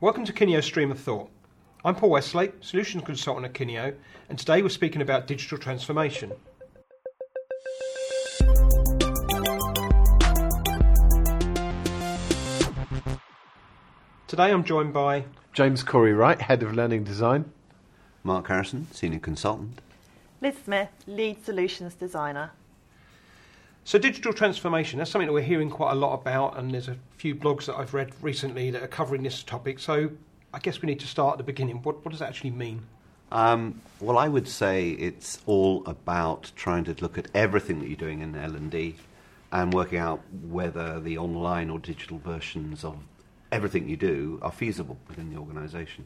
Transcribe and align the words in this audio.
Welcome 0.00 0.24
to 0.26 0.32
Kineo 0.32 0.62
Stream 0.62 0.92
of 0.92 1.00
Thought. 1.00 1.28
I'm 1.84 1.96
Paul 1.96 2.10
Westlake, 2.10 2.52
Solutions 2.60 3.02
Consultant 3.02 3.46
at 3.46 3.52
Kineo, 3.52 3.96
and 4.28 4.38
today 4.38 4.62
we're 4.62 4.68
speaking 4.68 5.02
about 5.02 5.26
digital 5.26 5.58
transformation. 5.58 6.30
Today 14.28 14.52
I'm 14.52 14.62
joined 14.62 14.92
by 14.92 15.24
James 15.52 15.82
Cory-Wright, 15.82 16.42
Head 16.42 16.62
of 16.62 16.74
Learning 16.74 17.02
Design. 17.02 17.50
Mark 18.22 18.46
Harrison, 18.46 18.86
Senior 18.92 19.18
Consultant. 19.18 19.80
Liz 20.40 20.54
Smith, 20.64 20.90
Lead 21.08 21.44
Solutions 21.44 21.94
Designer. 21.94 22.52
So, 23.88 23.98
digital 23.98 24.34
transformation, 24.34 24.98
that's 24.98 25.10
something 25.10 25.28
that 25.28 25.32
we're 25.32 25.40
hearing 25.40 25.70
quite 25.70 25.92
a 25.92 25.94
lot 25.94 26.12
about, 26.12 26.58
and 26.58 26.70
there's 26.72 26.88
a 26.88 26.96
few 27.16 27.34
blogs 27.34 27.64
that 27.64 27.76
I've 27.76 27.94
read 27.94 28.10
recently 28.20 28.70
that 28.70 28.82
are 28.82 28.86
covering 28.86 29.22
this 29.22 29.42
topic. 29.42 29.78
So, 29.78 30.10
I 30.52 30.58
guess 30.58 30.82
we 30.82 30.88
need 30.88 31.00
to 31.00 31.06
start 31.06 31.32
at 31.32 31.38
the 31.38 31.44
beginning. 31.44 31.76
What, 31.82 32.04
what 32.04 32.10
does 32.10 32.18
that 32.18 32.28
actually 32.28 32.50
mean? 32.50 32.82
Um, 33.32 33.80
well, 33.98 34.18
I 34.18 34.28
would 34.28 34.46
say 34.46 34.90
it's 34.90 35.40
all 35.46 35.86
about 35.86 36.52
trying 36.54 36.84
to 36.84 36.96
look 37.00 37.16
at 37.16 37.28
everything 37.32 37.80
that 37.80 37.88
you're 37.88 37.96
doing 37.96 38.20
in 38.20 38.36
L&D 38.36 38.96
and 39.52 39.72
working 39.72 40.00
out 40.00 40.20
whether 40.42 41.00
the 41.00 41.16
online 41.16 41.70
or 41.70 41.78
digital 41.78 42.18
versions 42.18 42.84
of 42.84 42.98
everything 43.50 43.88
you 43.88 43.96
do 43.96 44.38
are 44.42 44.52
feasible 44.52 44.98
within 45.08 45.32
the 45.32 45.38
organisation. 45.38 46.04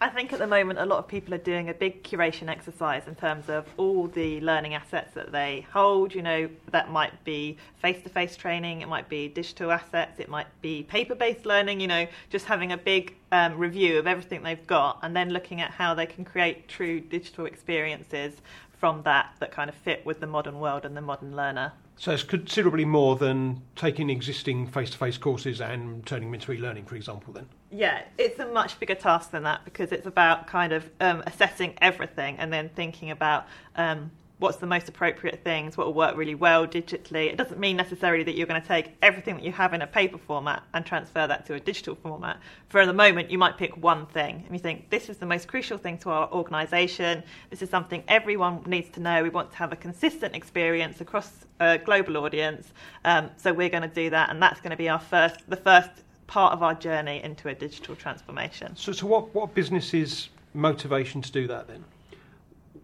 I 0.00 0.08
think 0.10 0.32
at 0.32 0.38
the 0.38 0.46
moment 0.46 0.78
a 0.78 0.86
lot 0.86 1.00
of 1.00 1.08
people 1.08 1.34
are 1.34 1.38
doing 1.38 1.70
a 1.70 1.74
big 1.74 2.04
curation 2.04 2.48
exercise 2.48 3.08
in 3.08 3.16
terms 3.16 3.48
of 3.48 3.66
all 3.76 4.06
the 4.06 4.40
learning 4.42 4.74
assets 4.74 5.12
that 5.14 5.32
they 5.32 5.66
hold. 5.72 6.14
You 6.14 6.22
know, 6.22 6.48
that 6.70 6.90
might 6.90 7.24
be 7.24 7.56
face 7.82 8.00
to 8.04 8.08
face 8.08 8.36
training, 8.36 8.80
it 8.80 8.88
might 8.88 9.08
be 9.08 9.26
digital 9.26 9.72
assets, 9.72 10.20
it 10.20 10.28
might 10.28 10.46
be 10.62 10.84
paper 10.84 11.16
based 11.16 11.46
learning, 11.46 11.80
you 11.80 11.88
know, 11.88 12.06
just 12.30 12.46
having 12.46 12.70
a 12.70 12.76
big 12.76 13.16
um, 13.32 13.58
review 13.58 13.98
of 13.98 14.06
everything 14.06 14.44
they've 14.44 14.66
got 14.68 15.00
and 15.02 15.16
then 15.16 15.30
looking 15.30 15.60
at 15.60 15.72
how 15.72 15.94
they 15.94 16.06
can 16.06 16.24
create 16.24 16.68
true 16.68 17.00
digital 17.00 17.46
experiences 17.46 18.34
from 18.78 19.02
that 19.02 19.34
that 19.40 19.50
kind 19.50 19.68
of 19.68 19.74
fit 19.74 20.06
with 20.06 20.20
the 20.20 20.26
modern 20.28 20.60
world 20.60 20.84
and 20.84 20.96
the 20.96 21.00
modern 21.00 21.34
learner. 21.34 21.72
So 21.96 22.12
it's 22.12 22.22
considerably 22.22 22.84
more 22.84 23.16
than 23.16 23.62
taking 23.74 24.08
existing 24.08 24.68
face-to-face 24.68 25.18
courses 25.18 25.60
and 25.60 26.06
turning 26.06 26.28
them 26.28 26.34
into 26.34 26.52
e-learning, 26.52 26.84
for 26.84 26.94
example. 26.94 27.32
Then. 27.32 27.48
Yeah, 27.70 28.02
it's 28.16 28.38
a 28.38 28.46
much 28.46 28.80
bigger 28.80 28.94
task 28.94 29.30
than 29.30 29.42
that 29.42 29.64
because 29.64 29.92
it's 29.92 30.06
about 30.06 30.46
kind 30.46 30.72
of 30.72 30.88
um, 31.00 31.22
assessing 31.26 31.74
everything 31.82 32.36
and 32.38 32.50
then 32.50 32.70
thinking 32.70 33.10
about 33.10 33.46
um, 33.76 34.10
what's 34.38 34.56
the 34.56 34.66
most 34.66 34.88
appropriate 34.88 35.42
things, 35.44 35.76
what 35.76 35.86
will 35.86 35.94
work 35.94 36.16
really 36.16 36.34
well 36.34 36.66
digitally. 36.66 37.26
It 37.26 37.36
doesn't 37.36 37.58
mean 37.58 37.76
necessarily 37.76 38.24
that 38.24 38.36
you're 38.36 38.46
going 38.46 38.62
to 38.62 38.66
take 38.66 38.92
everything 39.02 39.34
that 39.36 39.44
you 39.44 39.52
have 39.52 39.74
in 39.74 39.82
a 39.82 39.86
paper 39.86 40.16
format 40.16 40.62
and 40.72 40.86
transfer 40.86 41.26
that 41.26 41.44
to 41.46 41.54
a 41.54 41.60
digital 41.60 41.94
format. 41.94 42.38
For 42.68 42.86
the 42.86 42.92
moment, 42.92 43.30
you 43.30 43.36
might 43.36 43.58
pick 43.58 43.76
one 43.76 44.06
thing 44.06 44.44
and 44.46 44.54
you 44.54 44.60
think, 44.60 44.88
this 44.90 45.08
is 45.08 45.18
the 45.18 45.26
most 45.26 45.48
crucial 45.48 45.76
thing 45.76 45.98
to 45.98 46.10
our 46.10 46.30
organisation. 46.32 47.22
This 47.50 47.62
is 47.62 47.68
something 47.68 48.02
everyone 48.08 48.62
needs 48.64 48.88
to 48.90 49.00
know. 49.00 49.22
We 49.22 49.30
want 49.30 49.50
to 49.50 49.56
have 49.58 49.72
a 49.72 49.76
consistent 49.76 50.34
experience 50.34 51.00
across 51.00 51.30
a 51.60 51.76
global 51.76 52.16
audience. 52.18 52.72
Um, 53.04 53.30
so 53.36 53.52
we're 53.52 53.68
going 53.68 53.82
to 53.82 53.88
do 53.88 54.08
that, 54.10 54.30
and 54.30 54.40
that's 54.40 54.60
going 54.60 54.70
to 54.70 54.76
be 54.76 54.88
our 54.88 55.00
first, 55.00 55.50
the 55.50 55.56
first 55.56 55.90
part 56.28 56.52
of 56.52 56.62
our 56.62 56.74
journey 56.74 57.20
into 57.24 57.48
a 57.48 57.54
digital 57.54 57.96
transformation. 57.96 58.76
So, 58.76 58.92
so 58.92 59.06
what, 59.06 59.34
what 59.34 59.54
businesses' 59.54 60.28
motivation 60.54 61.20
to 61.22 61.32
do 61.32 61.48
that 61.48 61.66
then? 61.66 61.84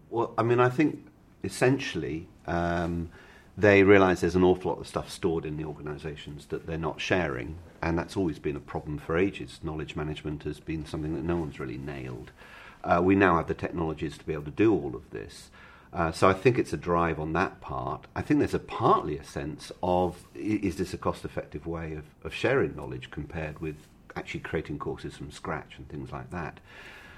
Well, 0.09 0.33
I 0.37 0.43
mean, 0.43 0.59
I 0.59 0.67
think 0.67 1.07
essentially 1.43 2.27
um, 2.47 3.09
they 3.57 3.83
realise 3.83 4.19
there's 4.21 4.35
an 4.35 4.43
awful 4.43 4.71
lot 4.71 4.79
of 4.81 4.87
stuff 4.87 5.09
stored 5.09 5.45
in 5.45 5.55
the 5.55 5.63
organisations 5.63 6.47
that 6.47 6.67
they're 6.67 6.77
not 6.77 6.99
sharing, 6.99 7.55
and 7.81 7.97
that's 7.97 8.17
always 8.17 8.39
been 8.39 8.55
a 8.55 8.59
problem 8.61 8.97
for 8.97 9.17
ages. 9.17 9.59
Knowledge 9.63 9.95
management 9.95 10.43
has 10.43 10.59
been 10.59 10.85
something 10.85 11.15
that 11.15 11.23
no 11.23 11.37
one's 11.37 11.59
really 11.59 11.77
nailed. 11.77 12.31
Uh, 12.83 13.01
we 13.03 13.15
now 13.15 13.37
have 13.37 13.47
the 13.47 13.53
technologies 13.53 14.17
to 14.17 14.25
be 14.25 14.33
able 14.33 14.43
to 14.43 14.51
do 14.51 14.73
all 14.73 14.95
of 14.95 15.09
this. 15.11 15.49
Uh, 15.95 16.11
so 16.11 16.27
I 16.27 16.33
think 16.33 16.59
it's 16.59 16.73
a 16.73 16.77
drive 16.77 17.21
on 17.21 17.31
that 17.33 17.61
part. 17.61 18.05
I 18.17 18.21
think 18.21 18.39
there's 18.39 18.53
a 18.53 18.59
partly 18.59 19.17
a 19.17 19.23
sense 19.23 19.71
of 19.81 20.27
is 20.35 20.75
this 20.75 20.93
a 20.93 20.97
cost-effective 20.97 21.65
way 21.65 21.93
of, 21.93 22.03
of 22.25 22.33
sharing 22.33 22.75
knowledge 22.75 23.09
compared 23.11 23.59
with 23.59 23.77
actually 24.17 24.41
creating 24.41 24.77
courses 24.77 25.15
from 25.15 25.31
scratch 25.31 25.77
and 25.77 25.87
things 25.87 26.11
like 26.11 26.31
that. 26.31 26.59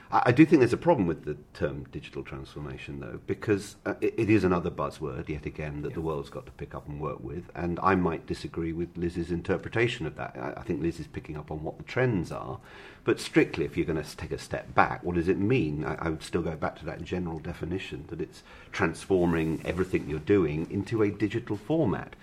I 0.10 0.32
do 0.32 0.46
think 0.46 0.62
there's 0.62 0.72
a 0.72 0.78
problem 0.78 1.06
with 1.06 1.26
the 1.26 1.36
term 1.54 1.86
digital 1.92 2.24
transformation, 2.24 3.02
though, 3.02 3.20
because 3.28 3.76
uh, 3.86 3.96
it, 4.00 4.14
it 4.16 4.30
is 4.30 4.46
another 4.46 4.72
buzzword, 4.72 5.28
yet 5.28 5.46
again, 5.46 5.82
that 5.82 5.90
yeah. 5.90 5.96
the 5.96 6.02
world's 6.02 6.30
got 6.30 6.46
to 6.46 6.52
pick 6.54 6.74
up 6.74 6.88
and 6.88 7.02
work 7.02 7.22
with. 7.22 7.44
And 7.54 7.78
I 7.84 7.96
might 7.96 8.26
disagree 8.26 8.72
with 8.72 8.96
Liz's 8.96 9.32
interpretation 9.32 10.06
of 10.06 10.16
that. 10.16 10.38
I, 10.40 10.62
I 10.62 10.64
think 10.64 10.82
Liz 10.82 11.02
is 11.02 11.08
picking 11.08 11.36
up 11.36 11.52
on 11.52 11.62
what 11.62 11.78
the 11.78 11.84
trends 11.84 12.32
are. 12.32 12.60
But 13.04 13.20
strictly, 13.20 13.66
if 13.66 13.76
you're 13.76 13.86
going 13.86 14.02
to 14.02 14.18
take 14.18 14.32
a 14.32 14.38
step 14.38 14.74
back, 14.74 15.04
what 15.04 15.16
does 15.16 15.28
it 15.28 15.40
mean? 15.40 15.84
I, 15.84 15.96
I 15.96 16.10
would 16.10 16.24
still 16.24 16.42
go 16.42 16.56
back 16.56 16.80
to 16.80 16.86
that 16.86 17.04
general 17.04 17.40
definition 17.40 18.06
that 18.08 18.22
it's 18.22 18.44
transforming 18.72 19.62
everything 19.66 20.10
you're 20.10 20.20
doing 20.20 20.72
into 20.72 21.04
a 21.04 21.12
digital 21.12 21.58
format. 21.58 22.16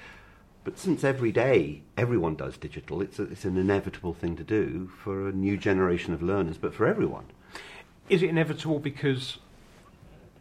But 0.64 0.78
since 0.78 1.04
every 1.04 1.32
day 1.32 1.82
everyone 1.98 2.36
does 2.36 2.56
digital, 2.56 3.02
it's, 3.02 3.18
a, 3.18 3.24
it's 3.24 3.44
an 3.44 3.58
inevitable 3.58 4.14
thing 4.14 4.36
to 4.36 4.44
do 4.44 4.90
for 5.02 5.28
a 5.28 5.32
new 5.32 5.58
generation 5.58 6.14
of 6.14 6.22
learners, 6.22 6.56
but 6.56 6.72
for 6.72 6.86
everyone 6.86 7.26
is 8.08 8.22
it 8.22 8.30
inevitable 8.30 8.78
because 8.78 9.38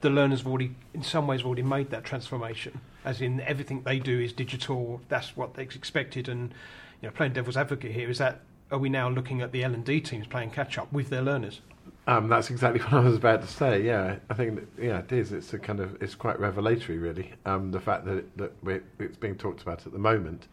the 0.02 0.10
learners 0.10 0.40
have 0.40 0.48
already, 0.48 0.76
in 0.94 1.04
some 1.04 1.28
ways, 1.28 1.44
already 1.44 1.62
made 1.62 1.90
that 1.92 2.04
transformation? 2.04 2.82
As 3.06 3.22
in, 3.22 3.42
everything 3.42 3.84
they 3.84 4.00
do 4.00 4.20
is 4.20 4.34
digital. 4.34 5.02
That's 5.10 5.36
what 5.36 5.54
they 5.56 5.64
expected. 5.64 6.28
And 6.28 6.54
you 7.02 7.08
know, 7.08 7.12
playing 7.12 7.34
devil's 7.34 7.58
advocate 7.58 7.92
here 7.92 8.10
is 8.10 8.18
that 8.18 8.42
are 8.72 8.78
we 8.78 8.90
now 8.90 9.08
looking 9.10 9.42
at 9.42 9.52
the 9.52 9.64
L 9.64 9.74
and 9.74 9.86
D 9.86 10.02
teams 10.02 10.26
playing 10.26 10.52
catch 10.52 10.78
up 10.78 10.92
with 10.92 11.10
their 11.10 11.22
learners? 11.22 11.62
Um, 12.08 12.28
that's 12.28 12.50
exactly 12.50 12.82
what 12.84 12.94
I 12.94 13.00
was 13.00 13.16
about 13.16 13.42
to 13.42 13.48
say. 13.48 13.82
Yeah, 13.84 14.18
I 14.30 14.34
think 14.34 14.56
that, 14.56 14.84
yeah, 14.84 15.00
it 15.00 15.12
is. 15.12 15.32
It's 15.32 15.54
a 15.54 15.60
kind 15.60 15.80
of 15.80 16.02
it's 16.02 16.16
quite 16.16 16.40
revelatory, 16.40 16.98
really. 16.98 17.32
Um, 17.46 17.72
the 17.72 17.80
fact 17.80 18.06
that 18.06 18.38
that 18.38 18.52
it's 19.00 19.18
being 19.18 19.36
talked 19.36 19.62
about 19.62 19.86
at 19.86 19.94
the 19.94 20.00
moment 20.00 20.48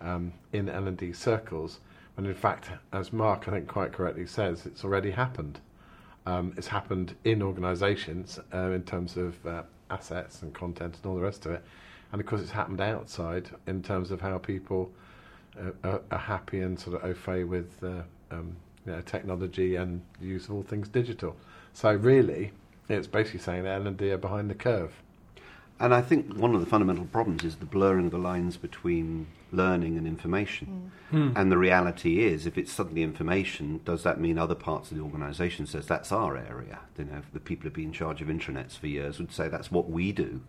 um, 0.00 0.32
in 0.52 0.68
L 0.68 0.86
and 0.86 0.96
D 0.96 1.12
circles, 1.12 1.80
when 2.14 2.26
in 2.26 2.34
fact, 2.34 2.70
as 2.92 3.12
Mark 3.12 3.48
I 3.48 3.52
think 3.52 3.68
quite 3.68 3.92
correctly 3.92 4.26
says, 4.26 4.66
it's 4.66 4.84
already 4.84 5.10
happened 5.10 5.60
um, 6.26 6.54
it's 6.56 6.68
happened 6.68 7.14
in 7.24 7.42
organisations 7.42 8.38
uh, 8.54 8.70
in 8.70 8.82
terms 8.82 9.16
of 9.16 9.44
uh, 9.46 9.62
assets 9.90 10.42
and 10.42 10.54
content 10.54 10.96
and 10.96 11.06
all 11.06 11.16
the 11.16 11.22
rest 11.22 11.46
of 11.46 11.52
it. 11.52 11.64
And 12.12 12.20
of 12.20 12.26
course, 12.26 12.42
it's 12.42 12.50
happened 12.50 12.80
outside 12.80 13.50
in 13.66 13.82
terms 13.82 14.10
of 14.10 14.20
how 14.20 14.38
people 14.38 14.90
uh, 15.58 15.70
are, 15.84 16.00
are, 16.10 16.18
happy 16.18 16.60
and 16.60 16.78
sort 16.78 16.96
of 16.96 17.04
au 17.04 17.14
fait 17.14 17.44
with 17.44 17.82
uh, 17.82 18.02
um, 18.30 18.54
you 18.86 18.92
know, 18.92 19.00
technology 19.02 19.76
and 19.76 20.00
use 20.20 20.44
of 20.44 20.52
all 20.52 20.62
things 20.62 20.88
digital. 20.88 21.36
So 21.72 21.92
really, 21.94 22.52
it's 22.88 23.06
basically 23.06 23.40
saying 23.40 23.66
L 23.66 23.86
and 23.86 23.96
D 23.96 24.10
are 24.10 24.18
behind 24.18 24.50
the 24.50 24.54
curve. 24.54 24.92
And 25.80 25.92
I 25.92 26.00
think 26.00 26.34
one 26.36 26.54
of 26.54 26.60
the 26.60 26.66
fundamental 26.66 27.06
problems 27.06 27.42
is 27.42 27.56
the 27.56 27.64
blurring 27.66 28.06
of 28.06 28.12
the 28.12 28.18
lines 28.18 28.56
between 28.56 29.26
learning 29.50 29.98
and 29.98 30.06
information. 30.06 30.92
Mm. 31.10 31.32
And 31.36 31.50
the 31.50 31.58
reality 31.58 32.24
is, 32.24 32.46
if 32.46 32.56
it's 32.56 32.72
suddenly 32.72 33.02
information, 33.02 33.80
does 33.84 34.04
that 34.04 34.20
mean 34.20 34.38
other 34.38 34.54
parts 34.54 34.90
of 34.90 34.96
the 34.96 35.02
organisation 35.02 35.66
says 35.66 35.86
that's 35.86 36.12
our 36.12 36.36
area? 36.36 36.78
You 36.96 37.06
know, 37.06 37.22
the 37.32 37.40
people 37.40 37.64
who've 37.64 37.72
been 37.72 37.86
in 37.86 37.92
charge 37.92 38.22
of 38.22 38.28
intranets 38.28 38.78
for 38.78 38.86
years 38.86 39.18
would 39.18 39.32
say 39.32 39.48
that's 39.48 39.72
what 39.72 39.90
we 39.90 40.12
do. 40.12 40.42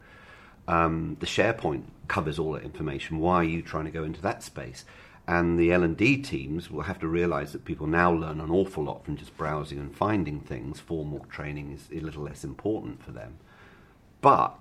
Um, 0.67 1.17
the 1.19 1.25
SharePoint 1.25 1.83
covers 2.07 2.39
all 2.39 2.53
that 2.53 2.63
information. 2.63 3.19
Why 3.19 3.37
are 3.37 3.43
you 3.43 3.61
trying 3.61 3.85
to 3.85 3.91
go 3.91 4.03
into 4.03 4.21
that 4.21 4.43
space? 4.43 4.85
And 5.27 5.57
the 5.57 5.71
L 5.71 5.83
and 5.83 5.97
D 5.97 6.17
teams 6.21 6.69
will 6.69 6.83
have 6.83 6.99
to 6.99 7.07
realise 7.07 7.53
that 7.53 7.65
people 7.65 7.87
now 7.87 8.11
learn 8.11 8.39
an 8.39 8.51
awful 8.51 8.83
lot 8.83 9.05
from 9.05 9.17
just 9.17 9.35
browsing 9.37 9.79
and 9.79 9.95
finding 9.95 10.41
things. 10.41 10.79
Formal 10.79 11.25
training 11.29 11.71
is 11.71 11.87
a 11.91 12.03
little 12.03 12.23
less 12.23 12.43
important 12.43 13.03
for 13.03 13.11
them. 13.11 13.37
But 14.21 14.57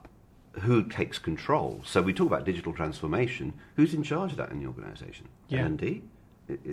who 0.61 0.85
takes 0.85 1.19
control. 1.19 1.83
So 1.85 2.03
we 2.03 2.13
talk 2.13 2.27
about 2.27 2.45
digital 2.45 2.73
transformation. 2.73 3.55
Who's 3.77 3.95
in 3.95 4.03
charge 4.03 4.33
of 4.33 4.37
that 4.39 4.51
in 4.51 4.61
the 4.61 4.67
organisation? 4.67 5.29
Yeah. 5.49 5.65
L&D? 5.65 6.03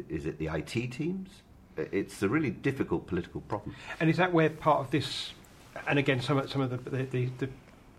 Is 0.10 0.26
it 0.26 0.38
the 0.38 0.48
IT 0.48 0.92
teams? 0.92 1.30
It's 1.78 2.22
a 2.22 2.28
really 2.28 2.50
difficult 2.50 3.08
political 3.08 3.42
problem. 3.42 3.76
And 4.00 4.10
is 4.10 4.18
that 4.18 4.34
where 4.34 4.50
part 4.50 4.82
of 4.82 4.92
this, 4.92 5.34
and 5.88 5.98
again, 5.98 6.22
some 6.22 6.38
of, 6.38 6.52
some 6.52 6.62
of 6.62 6.70
the, 6.70 6.90
the, 6.90 7.04
the, 7.04 7.30
the 7.38 7.50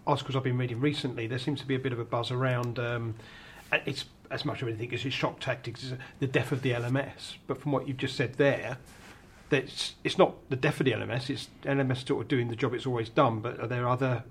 articles 0.07 0.37
I've 0.37 0.45
been 0.45 0.59
reading 0.59 0.81
recently, 0.81 1.27
there 1.27 1.39
seems 1.39 1.61
to 1.61 1.67
be 1.67 1.75
a 1.75 1.79
bit 1.79 1.93
of 1.93 1.99
a 1.99 2.05
buzz 2.05 2.31
around, 2.31 2.79
um, 2.79 3.15
it's 3.87 4.05
as 4.31 4.45
much 4.45 4.61
of 4.61 4.69
anything 4.69 4.93
as 4.93 5.05
it's 5.05 5.15
shock 5.15 5.41
tactics, 5.41 5.93
the 6.19 6.27
death 6.27 6.53
of 6.53 6.61
the 6.61 6.73
LMS. 6.73 7.37
But 7.47 7.61
from 7.61 7.73
what 7.73 7.89
you've 7.89 7.97
just 7.97 8.17
said 8.17 8.35
there, 8.35 8.77
it's, 9.51 9.95
it's 10.05 10.19
not 10.19 10.35
the 10.51 10.57
death 10.57 10.79
of 10.81 10.85
the 10.85 10.93
LMS, 10.93 11.31
it's 11.31 11.49
LMS 11.63 12.07
sort 12.07 12.23
of 12.23 12.29
doing 12.29 12.49
the 12.49 12.57
job 12.57 12.75
it's 12.75 12.87
always 12.87 13.09
done, 13.09 13.41
but 13.41 13.59
are 13.59 13.67
there 13.67 13.89
other 13.89 14.25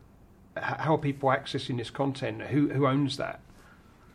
how 0.61 0.95
are 0.95 0.97
people 0.97 1.29
accessing 1.29 1.77
this 1.77 1.89
content? 1.89 2.41
Who 2.41 2.69
who 2.69 2.87
owns 2.87 3.17
that? 3.17 3.39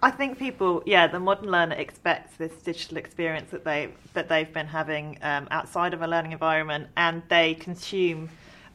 I 0.02 0.11
think 0.11 0.38
people, 0.38 0.82
yeah, 0.85 1.06
the 1.06 1.19
modern 1.19 1.50
learner 1.50 1.76
expects 1.76 2.37
this 2.37 2.52
digital 2.56 2.99
experience 2.99 3.50
that 3.52 3.64
they 3.64 3.88
that 4.12 4.29
they've 4.29 4.52
been 4.52 4.67
having 4.67 5.19
um, 5.23 5.49
outside 5.50 5.94
of 5.94 6.02
a 6.02 6.06
learning 6.06 6.32
environment, 6.32 6.88
and 6.96 7.23
they 7.29 7.55
consume 7.55 8.29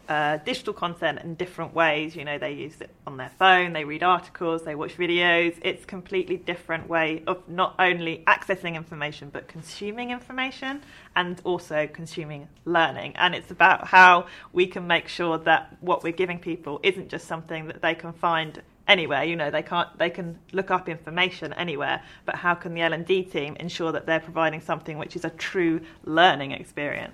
uh, 0.09 0.37
digital 0.37 0.73
content 0.73 1.19
in 1.23 1.35
different 1.35 1.75
ways. 1.75 2.15
You 2.15 2.25
know, 2.25 2.39
they 2.39 2.51
use 2.51 2.81
it 2.81 2.89
on 3.05 3.17
their 3.17 3.31
phone, 3.37 3.73
they 3.73 3.85
read 3.85 4.01
articles, 4.01 4.63
they 4.63 4.73
watch 4.73 4.97
videos. 4.97 5.55
It's 5.61 5.85
completely 5.85 6.35
different 6.35 6.89
way 6.89 7.23
of 7.27 7.47
not 7.47 7.75
only 7.77 8.23
accessing 8.25 8.73
information 8.75 9.29
but 9.29 9.47
consuming 9.47 10.09
information 10.09 10.81
and 11.15 11.39
also 11.43 11.87
consuming 11.87 12.47
learning. 12.65 13.13
And 13.17 13.35
it's 13.35 13.51
about 13.51 13.87
how 13.87 14.25
we 14.51 14.65
can 14.65 14.87
make 14.87 15.07
sure 15.07 15.37
that 15.37 15.77
what 15.79 16.03
we're 16.03 16.11
giving 16.11 16.39
people 16.39 16.79
isn't 16.81 17.09
just 17.09 17.27
something 17.27 17.67
that 17.67 17.83
they 17.83 17.93
can 17.93 18.11
find 18.11 18.63
anywhere 18.87 19.23
you 19.23 19.35
know 19.35 19.51
they 19.51 19.61
can't 19.61 19.95
they 19.99 20.09
can 20.09 20.39
look 20.51 20.71
up 20.71 20.89
information 20.89 21.53
anywhere 21.53 22.01
but 22.25 22.33
how 22.33 22.55
can 22.55 22.73
the 22.73 22.81
L&D 22.81 23.21
team 23.25 23.55
ensure 23.59 23.91
that 23.91 24.07
they're 24.07 24.19
providing 24.19 24.59
something 24.59 24.97
which 24.97 25.15
is 25.15 25.23
a 25.23 25.29
true 25.29 25.79
learning 26.05 26.51
experience 26.53 27.13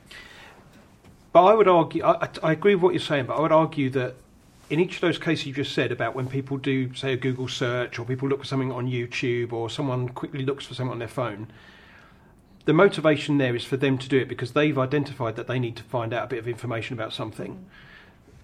but 1.36 1.48
I 1.48 1.54
would 1.54 1.68
argue, 1.68 2.02
I, 2.02 2.30
I 2.42 2.54
agree 2.54 2.76
with 2.76 2.82
what 2.82 2.94
you're 2.94 3.02
saying, 3.02 3.26
but 3.26 3.34
I 3.34 3.42
would 3.42 3.52
argue 3.52 3.90
that 3.90 4.16
in 4.70 4.80
each 4.80 4.96
of 4.96 5.02
those 5.02 5.18
cases 5.18 5.46
you 5.46 5.52
just 5.52 5.74
said 5.74 5.92
about 5.92 6.16
when 6.16 6.30
people 6.30 6.56
do, 6.56 6.96
say, 6.96 7.12
a 7.12 7.18
Google 7.18 7.50
search 7.50 8.00
or 8.00 8.06
people 8.06 8.30
look 8.30 8.40
for 8.40 8.46
something 8.46 8.72
on 8.72 8.88
YouTube 8.88 9.52
or 9.52 9.70
someone 9.70 10.08
quickly 10.08 10.46
looks 10.46 10.66
for 10.66 10.74
something 10.74 10.94
on 10.94 11.00
their 11.00 11.10
phone, 11.10 11.48
the 12.64 12.72
motivation 12.72 13.38
there 13.38 13.54
is 13.54 13.66
for 13.66 13.76
them 13.76 13.98
to 13.98 14.08
do 14.08 14.18
it 14.18 14.30
because 14.30 14.54
they've 14.54 14.78
identified 14.78 15.36
that 15.36 15.48
they 15.48 15.60
need 15.60 15.76
to 15.76 15.84
find 15.84 16.14
out 16.14 16.24
a 16.24 16.28
bit 16.28 16.40
of 16.40 16.48
information 16.48 16.94
about 16.94 17.12
something. 17.12 17.66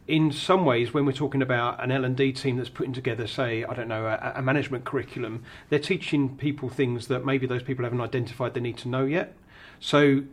In 0.10 0.34
some 0.34 0.66
ways, 0.66 0.94
when 0.94 1.06
we're 1.06 1.14
talking 1.14 1.42
about 1.42 1.82
an 1.82 1.94
L&D 1.94 2.34
team 2.34 2.58
that's 2.58 2.68
putting 2.68 2.92
together, 2.92 3.26
say, 3.26 3.64
I 3.64 3.74
don't 3.74 3.88
know, 3.88 4.06
a, 4.06 4.34
a 4.36 4.42
management 4.42 4.84
curriculum, 4.84 5.46
they're 5.70 5.80
teaching 5.80 6.36
people 6.36 6.68
things 6.68 7.08
that 7.08 7.24
maybe 7.24 7.48
those 7.48 7.64
people 7.64 7.86
haven't 7.86 8.02
identified 8.02 8.54
they 8.54 8.60
need 8.60 8.80
to 8.80 8.90
know 8.90 9.06
yet. 9.06 9.34
So 9.80 10.24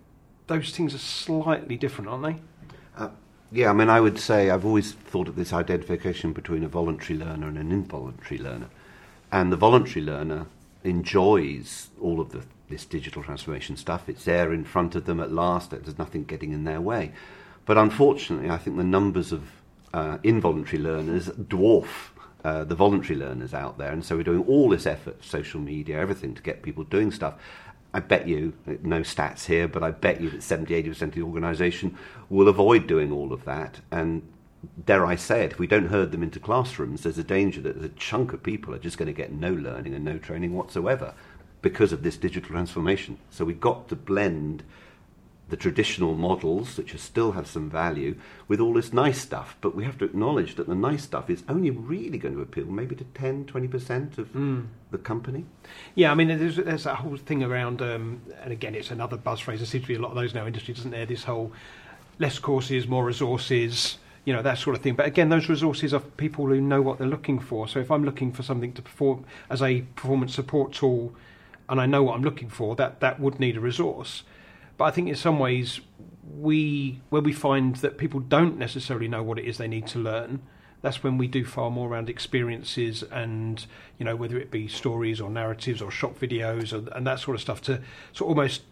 those 0.49 0.73
things 0.73 0.95
are 0.95 0.99
slightly 0.99 1.77
different, 1.77 2.11
aren't 2.11 2.25
they? 2.25 2.37
Uh, 2.97 3.11
yeah, 3.53 3.71
I 3.71 3.73
mean, 3.73 3.89
I 3.89 4.01
would 4.01 4.19
say 4.19 4.51
I've 4.51 4.65
always 4.65 4.93
thought 4.93 5.29
of 5.29 5.37
this 5.37 5.53
identification 5.53 6.33
between 6.33 6.65
a 6.65 6.69
voluntary 6.69 7.19
learner 7.19 7.47
and 7.47 7.57
an 7.57 7.71
involuntary 7.71 8.39
learner. 8.39 8.69
And 9.31 9.53
the 9.53 9.57
voluntary 9.57 10.05
learner 10.05 10.47
enjoys 10.85 11.91
all 12.01 12.21
of 12.21 12.33
the, 12.33 12.43
this 12.69 12.85
digital 12.85 13.23
transformation 13.23 13.77
stuff. 13.77 14.09
It's 14.09 14.25
there 14.25 14.53
in 14.53 14.65
front 14.65 14.95
of 14.95 15.05
them 15.05 15.21
at 15.21 15.31
last, 15.31 15.71
there's 15.71 15.99
nothing 15.99 16.25
getting 16.25 16.53
in 16.53 16.65
their 16.65 16.81
way. 16.81 17.13
But 17.67 17.79
unfortunately, 17.79 18.51
I 18.51 18.57
think 18.57 18.77
the 18.77 18.85
numbers 18.85 19.33
of 19.33 19.45
uh, 19.93 20.19
involuntary 20.23 20.83
learners 20.83 21.29
dwarf 21.29 21.89
uh, 22.45 22.65
the 22.65 22.75
voluntary 22.75 23.19
learners 23.19 23.53
out 23.53 23.79
there. 23.79 23.93
And 23.93 24.05
so 24.05 24.17
we're 24.17 24.23
doing 24.23 24.45
all 24.47 24.69
this 24.69 24.87
effort, 24.87 25.25
social 25.25 25.61
media, 25.61 25.99
everything, 25.99 26.35
to 26.35 26.43
get 26.43 26.63
people 26.63 26.85
doing 26.85 27.11
stuff. 27.11 27.35
I 27.99 28.01
bet 28.01 28.29
you, 28.29 28.53
no 28.85 29.01
stats 29.01 29.47
here, 29.47 29.67
but 29.67 29.83
I 29.83 29.91
bet 29.91 30.21
you 30.21 30.31
that 30.31 30.45
70 30.45 30.73
80% 30.85 31.03
of 31.03 31.15
the 31.15 31.23
organisation 31.23 31.99
will 32.31 32.47
avoid 32.47 32.87
doing 32.87 33.11
all 33.11 33.33
of 33.33 33.45
that. 33.45 33.81
And 33.91 34.23
dare 34.85 35.05
I 35.05 35.17
say 35.17 35.43
it, 35.43 35.51
if 35.51 35.59
we 35.59 35.67
don't 35.67 35.89
herd 35.89 36.13
them 36.13 36.23
into 36.23 36.39
classrooms, 36.39 37.03
there's 37.03 37.19
a 37.19 37.25
danger 37.25 37.61
that 37.63 37.85
a 37.85 37.89
chunk 37.89 38.33
of 38.33 38.41
people 38.41 38.73
are 38.73 38.79
just 38.79 38.99
going 38.99 39.09
to 39.09 39.13
get 39.13 39.33
no 39.33 39.53
learning 39.53 39.95
and 39.95 40.05
no 40.05 40.17
training 40.17 40.55
whatsoever 40.55 41.13
because 41.61 41.93
of 41.93 42.05
this 42.05 42.17
digital 42.17 42.51
transformation. 42.51 43.19
So 43.31 43.45
we've 43.45 43.59
got 43.59 43.89
to 43.89 43.97
blend 43.97 44.63
the 45.49 45.57
traditional 45.57 46.15
models, 46.15 46.77
which 46.77 46.97
still 46.99 47.33
have 47.33 47.47
some 47.47 47.71
value, 47.71 48.17
with 48.49 48.61
all 48.61 48.75
this 48.75 48.93
nice 48.93 49.21
stuff. 49.21 49.57
But 49.61 49.75
we 49.75 49.85
have 49.85 49.99
to 49.99 50.05
acknowledge 50.05 50.57
that 50.57 50.69
the 50.69 50.75
nice 50.75 51.03
stuff 51.03 51.31
is 51.31 51.43
only 51.49 51.71
really 51.71 52.19
going 52.19 52.35
to 52.35 52.43
appeal 52.43 52.67
maybe 52.67 52.95
to 52.97 53.05
10, 53.05 53.47
20% 53.47 54.19
of 54.19 54.33
mm. 54.33 54.67
the 54.91 54.99
company. 54.99 55.47
Yeah, 55.95 56.13
I 56.13 56.15
mean, 56.15 56.29
there's, 56.29 56.57
there's 56.57 56.85
that 56.85 56.97
whole 56.97 57.17
thing 57.17 57.43
around, 57.43 57.81
um, 57.81 58.21
and 58.43 58.53
again, 58.53 58.75
it's 58.75 58.91
another 58.91 59.17
buzz 59.17 59.41
phrase. 59.41 59.61
There 59.61 59.67
seems 59.67 59.85
to 59.85 59.89
be 59.89 59.95
a 59.95 60.01
lot 60.01 60.11
of 60.11 60.17
those 60.17 60.35
now 60.35 60.43
in 60.43 60.49
industry, 60.49 60.75
doesn't 60.75 60.91
there? 60.91 61.07
This 61.07 61.25
whole 61.25 61.53
less 62.19 62.39
courses, 62.39 62.87
more 62.87 63.05
resources, 63.05 63.99
you 64.25 64.35
know, 64.35 64.43
that 64.43 64.59
sort 64.59 64.77
of 64.77 64.83
thing. 64.83 64.95
But 64.95 65.07
again, 65.07 65.31
those 65.31 65.49
resources 65.49 65.95
are 65.95 66.01
people 66.01 66.47
who 66.47 66.61
know 66.61 66.83
what 66.83 66.99
they're 66.99 67.07
looking 67.07 67.39
for. 67.39 67.67
So 67.67 67.79
if 67.79 67.91
I'm 67.91 68.05
looking 68.05 68.33
for 68.33 68.43
something 68.43 68.73
to 68.75 68.83
perform 68.83 69.25
as 69.49 69.63
a 69.63 69.83
performance 69.97 70.35
support 70.35 70.75
tool 70.75 71.15
and 71.69 71.81
I 71.81 71.87
know 71.87 72.03
what 72.03 72.17
I'm 72.17 72.23
looking 72.23 72.51
for, 72.51 72.77
that, 72.77 73.01
that 73.01 73.21
would 73.21 73.41
need 73.41 73.57
a 73.57 73.61
resource. 73.61 74.25
But 74.79 74.85
I 74.85 74.91
think 74.93 75.09
in 75.09 75.17
some 75.17 75.39
ways, 75.39 75.81
we 76.23 77.01
where 77.11 77.21
we 77.21 77.33
find 77.33 77.77
that 77.77 77.99
people 77.99 78.21
don't 78.21 78.57
necessarily 78.57 79.09
know 79.09 79.23
what 79.23 79.39
it 79.39 79.45
is 79.45 79.59
they 79.59 79.69
need 79.69 79.87
to 79.89 79.99
learn. 79.99 80.41
That's 80.81 81.03
when 81.03 81.19
we 81.19 81.27
do 81.27 81.45
far 81.45 81.71
more 81.71 81.89
around 81.89 82.09
experiences 82.09 83.03
and 83.03 83.67
you 83.99 84.05
know 84.05 84.15
whether 84.15 84.39
it 84.39 84.51
be 84.51 84.69
stories 84.69 85.21
or 85.21 85.29
narratives 85.29 85.83
or 85.83 85.91
shop 85.91 86.17
videos 86.19 86.73
or, 86.73 86.91
and 86.97 87.07
that 87.07 87.19
sort 87.19 87.35
of 87.35 87.41
stuff 87.41 87.61
to 87.63 87.83
sort 88.13 88.29
almost 88.29 88.63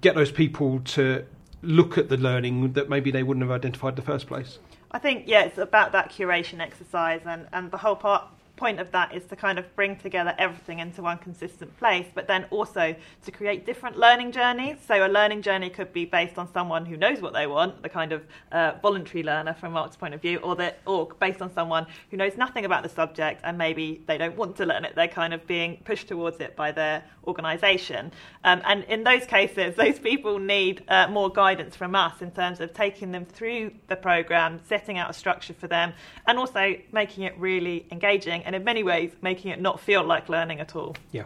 get 0.00 0.16
those 0.16 0.32
people 0.32 0.80
to 0.80 1.24
look 1.62 1.96
at 1.96 2.08
the 2.08 2.16
learning 2.16 2.72
that 2.72 2.88
maybe 2.90 3.12
they 3.12 3.22
wouldn't 3.22 3.44
have 3.44 3.52
identified 3.52 3.92
in 3.92 3.96
the 3.96 4.02
first 4.02 4.26
place. 4.26 4.58
I 4.90 4.98
think 4.98 5.24
yeah, 5.28 5.44
it's 5.44 5.58
about 5.58 5.92
that 5.92 6.10
curation 6.10 6.58
exercise 6.58 7.20
and 7.24 7.46
and 7.52 7.70
the 7.70 7.78
whole 7.78 7.96
part 7.96 8.24
point 8.62 8.78
of 8.78 8.92
that 8.92 9.12
is 9.12 9.24
to 9.24 9.34
kind 9.34 9.58
of 9.58 9.64
bring 9.74 9.96
together 9.96 10.32
everything 10.38 10.78
into 10.78 11.02
one 11.02 11.18
consistent 11.18 11.76
place, 11.78 12.06
but 12.14 12.28
then 12.28 12.46
also 12.50 12.94
to 13.24 13.30
create 13.32 13.66
different 13.66 13.98
learning 13.98 14.30
journeys. 14.30 14.76
So 14.86 15.04
a 15.04 15.08
learning 15.08 15.42
journey 15.42 15.68
could 15.68 15.92
be 15.92 16.04
based 16.04 16.38
on 16.38 16.46
someone 16.52 16.86
who 16.86 16.96
knows 16.96 17.20
what 17.20 17.32
they 17.32 17.48
want, 17.48 17.82
the 17.82 17.88
kind 17.88 18.12
of 18.12 18.22
uh, 18.52 18.74
voluntary 18.80 19.24
learner 19.24 19.52
from 19.52 19.72
Mark's 19.72 19.96
point 19.96 20.14
of 20.14 20.22
view, 20.22 20.38
or 20.38 20.54
the, 20.54 20.72
or 20.86 21.08
based 21.18 21.42
on 21.42 21.52
someone 21.52 21.88
who 22.12 22.16
knows 22.16 22.36
nothing 22.36 22.64
about 22.64 22.84
the 22.84 22.88
subject 22.88 23.40
and 23.42 23.58
maybe 23.58 24.00
they 24.06 24.16
don't 24.16 24.36
want 24.36 24.54
to 24.58 24.64
learn 24.64 24.84
it. 24.84 24.94
They're 24.94 25.08
kind 25.08 25.34
of 25.34 25.44
being 25.48 25.78
pushed 25.84 26.06
towards 26.06 26.38
it 26.38 26.54
by 26.54 26.70
their 26.70 27.02
organisation. 27.26 28.12
Um, 28.44 28.62
and 28.64 28.84
in 28.84 29.02
those 29.02 29.24
cases, 29.26 29.74
those 29.84 29.98
people 29.98 30.38
need 30.38 30.84
uh, 30.86 31.08
more 31.08 31.30
guidance 31.30 31.74
from 31.74 31.96
us 31.96 32.22
in 32.22 32.30
terms 32.30 32.60
of 32.60 32.72
taking 32.72 33.10
them 33.10 33.24
through 33.24 33.72
the 33.88 33.96
program, 33.96 34.60
setting 34.68 34.98
out 34.98 35.10
a 35.10 35.14
structure 35.14 35.54
for 35.54 35.66
them, 35.66 35.92
and 36.28 36.38
also 36.38 36.76
making 36.92 37.24
it 37.24 37.36
really 37.36 37.86
engaging 37.90 38.44
and 38.44 38.51
in 38.54 38.64
many 38.64 38.82
ways 38.82 39.12
making 39.22 39.50
it 39.50 39.60
not 39.60 39.80
feel 39.80 40.04
like 40.04 40.28
learning 40.28 40.60
at 40.60 40.76
all. 40.76 40.96
Yeah. 41.10 41.24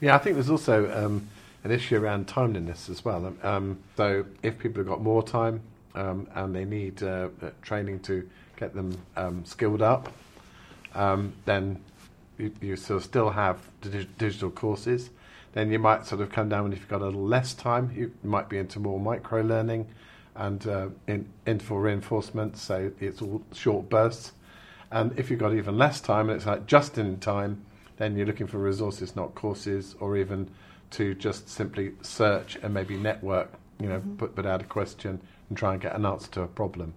Yeah, 0.00 0.14
I 0.14 0.18
think 0.18 0.34
there's 0.34 0.50
also 0.50 0.90
um, 0.92 1.28
an 1.62 1.70
issue 1.70 1.96
around 1.96 2.28
timeliness 2.28 2.88
as 2.88 3.04
well. 3.04 3.26
Um, 3.26 3.38
um 3.42 3.78
so 3.96 4.26
if 4.42 4.58
people 4.58 4.80
have 4.80 4.88
got 4.88 5.02
more 5.02 5.22
time 5.22 5.60
um, 5.94 6.26
and 6.34 6.54
they 6.54 6.64
need 6.64 7.02
uh, 7.02 7.28
uh, 7.42 7.50
training 7.62 8.00
to 8.00 8.28
get 8.56 8.74
them 8.74 8.96
um, 9.16 9.44
skilled 9.44 9.82
up, 9.82 10.12
um, 10.94 11.32
then 11.44 11.80
you, 12.38 12.52
you 12.60 12.76
sort 12.76 12.98
of 12.98 13.04
still 13.04 13.30
have 13.30 13.58
digital 14.18 14.50
courses. 14.50 15.10
Then 15.52 15.70
you 15.70 15.78
might 15.78 16.04
sort 16.04 16.20
of 16.20 16.30
come 16.32 16.48
down, 16.48 16.64
and 16.64 16.74
if 16.74 16.80
you've 16.80 16.88
got 16.88 17.00
a 17.00 17.04
little 17.04 17.24
less 17.24 17.54
time, 17.54 17.92
you 17.94 18.12
might 18.24 18.48
be 18.48 18.58
into 18.58 18.80
more 18.80 18.98
micro 18.98 19.40
learning 19.40 19.86
and 20.36 20.66
uh, 20.66 20.88
in 21.06 21.26
interval 21.46 21.78
reinforcement, 21.78 22.56
so 22.56 22.90
it's 23.00 23.22
all 23.22 23.42
short 23.52 23.88
bursts. 23.88 24.32
And 24.90 25.18
if 25.18 25.30
you've 25.30 25.40
got 25.40 25.54
even 25.54 25.76
less 25.76 26.00
time 26.00 26.28
and 26.28 26.36
it's 26.36 26.46
like 26.46 26.66
just 26.66 26.98
in 26.98 27.18
time, 27.18 27.64
then 27.96 28.16
you're 28.16 28.26
looking 28.26 28.46
for 28.46 28.58
resources, 28.58 29.14
not 29.16 29.34
courses, 29.34 29.94
or 30.00 30.16
even 30.16 30.50
to 30.90 31.14
just 31.14 31.48
simply 31.48 31.92
search 32.02 32.56
and 32.62 32.72
maybe 32.74 32.96
network, 32.96 33.52
you 33.80 33.88
know, 33.88 33.98
mm-hmm. 33.98 34.16
put, 34.16 34.34
put 34.36 34.46
out 34.46 34.60
a 34.60 34.64
question 34.64 35.20
and 35.48 35.58
try 35.58 35.72
and 35.72 35.82
get 35.82 35.94
an 35.94 36.06
answer 36.06 36.30
to 36.30 36.42
a 36.42 36.46
problem. 36.46 36.94